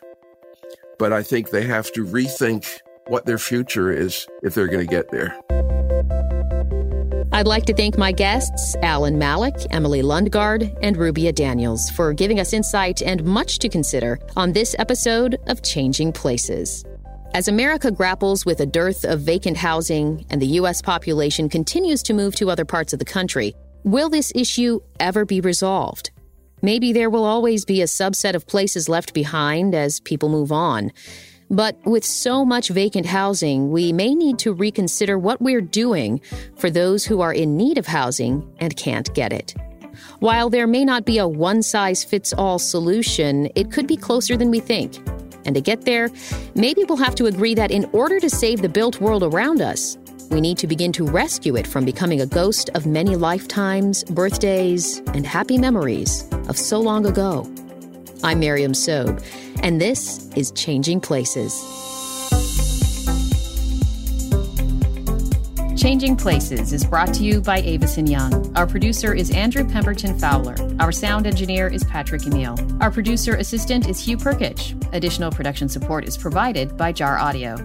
But 0.98 1.12
I 1.12 1.22
think 1.22 1.50
they 1.50 1.64
have 1.66 1.92
to 1.92 2.04
rethink 2.04 2.66
what 3.08 3.26
their 3.26 3.38
future 3.38 3.90
is 3.90 4.26
if 4.42 4.54
they're 4.54 4.68
going 4.68 4.86
to 4.86 4.90
get 4.90 5.10
there. 5.10 5.38
I'd 7.34 7.48
like 7.48 7.66
to 7.66 7.74
thank 7.74 7.98
my 7.98 8.12
guests, 8.12 8.76
Alan 8.80 9.18
Mallach, 9.18 9.56
Emily 9.72 10.02
Lundgaard, 10.02 10.78
and 10.82 10.96
Rubia 10.96 11.32
Daniels, 11.32 11.90
for 11.90 12.12
giving 12.12 12.38
us 12.38 12.52
insight 12.52 13.02
and 13.02 13.24
much 13.24 13.58
to 13.58 13.68
consider 13.68 14.20
on 14.36 14.52
this 14.52 14.76
episode 14.78 15.40
of 15.48 15.60
Changing 15.60 16.12
Places. 16.12 16.84
As 17.34 17.48
America 17.48 17.90
grapples 17.90 18.46
with 18.46 18.60
a 18.60 18.66
dearth 18.66 19.04
of 19.04 19.22
vacant 19.22 19.56
housing 19.56 20.24
and 20.30 20.40
the 20.40 20.46
U.S. 20.62 20.80
population 20.80 21.48
continues 21.48 22.04
to 22.04 22.14
move 22.14 22.36
to 22.36 22.50
other 22.50 22.64
parts 22.64 22.92
of 22.92 23.00
the 23.00 23.04
country, 23.04 23.56
will 23.82 24.08
this 24.08 24.30
issue 24.36 24.78
ever 25.00 25.24
be 25.24 25.40
resolved? 25.40 26.12
Maybe 26.62 26.92
there 26.92 27.10
will 27.10 27.24
always 27.24 27.64
be 27.64 27.82
a 27.82 27.86
subset 27.86 28.34
of 28.34 28.46
places 28.46 28.88
left 28.88 29.12
behind 29.12 29.74
as 29.74 29.98
people 29.98 30.28
move 30.28 30.52
on. 30.52 30.92
But 31.54 31.76
with 31.84 32.04
so 32.04 32.44
much 32.44 32.70
vacant 32.70 33.06
housing, 33.06 33.70
we 33.70 33.92
may 33.92 34.12
need 34.12 34.40
to 34.40 34.52
reconsider 34.52 35.16
what 35.16 35.40
we're 35.40 35.60
doing 35.60 36.20
for 36.56 36.68
those 36.68 37.04
who 37.04 37.20
are 37.20 37.32
in 37.32 37.56
need 37.56 37.78
of 37.78 37.86
housing 37.86 38.44
and 38.58 38.76
can't 38.76 39.14
get 39.14 39.32
it. 39.32 39.54
While 40.18 40.50
there 40.50 40.66
may 40.66 40.84
not 40.84 41.04
be 41.04 41.18
a 41.18 41.28
one 41.28 41.62
size 41.62 42.02
fits 42.02 42.32
all 42.32 42.58
solution, 42.58 43.48
it 43.54 43.70
could 43.70 43.86
be 43.86 43.96
closer 43.96 44.36
than 44.36 44.50
we 44.50 44.58
think. 44.58 44.96
And 45.44 45.54
to 45.54 45.60
get 45.60 45.84
there, 45.84 46.10
maybe 46.56 46.82
we'll 46.82 46.98
have 46.98 47.14
to 47.16 47.26
agree 47.26 47.54
that 47.54 47.70
in 47.70 47.88
order 47.92 48.18
to 48.18 48.28
save 48.28 48.60
the 48.60 48.68
built 48.68 49.00
world 49.00 49.22
around 49.22 49.60
us, 49.60 49.96
we 50.32 50.40
need 50.40 50.58
to 50.58 50.66
begin 50.66 50.90
to 50.92 51.06
rescue 51.06 51.54
it 51.54 51.68
from 51.68 51.84
becoming 51.84 52.20
a 52.20 52.26
ghost 52.26 52.68
of 52.74 52.84
many 52.84 53.14
lifetimes, 53.14 54.02
birthdays, 54.02 54.98
and 55.14 55.24
happy 55.24 55.58
memories 55.58 56.28
of 56.48 56.58
so 56.58 56.80
long 56.80 57.06
ago. 57.06 57.48
I'm 58.24 58.40
Miriam 58.40 58.72
Sobe, 58.72 59.22
and 59.62 59.78
this 59.78 60.30
is 60.34 60.50
Changing 60.52 60.98
Places. 60.98 61.52
Changing 65.76 66.16
Places 66.16 66.72
is 66.72 66.86
brought 66.86 67.12
to 67.12 67.22
you 67.22 67.42
by 67.42 67.58
Avison 67.60 68.06
Young. 68.06 68.50
Our 68.56 68.66
producer 68.66 69.12
is 69.12 69.30
Andrew 69.30 69.62
Pemberton 69.62 70.18
Fowler. 70.18 70.56
Our 70.80 70.90
sound 70.90 71.26
engineer 71.26 71.68
is 71.68 71.84
Patrick 71.84 72.24
Emile. 72.24 72.56
Our 72.80 72.90
producer 72.90 73.34
assistant 73.34 73.90
is 73.90 74.02
Hugh 74.02 74.16
Perkich. 74.16 74.72
Additional 74.94 75.30
production 75.30 75.68
support 75.68 76.08
is 76.08 76.16
provided 76.16 76.78
by 76.78 76.92
Jar 76.92 77.18
Audio. 77.18 77.56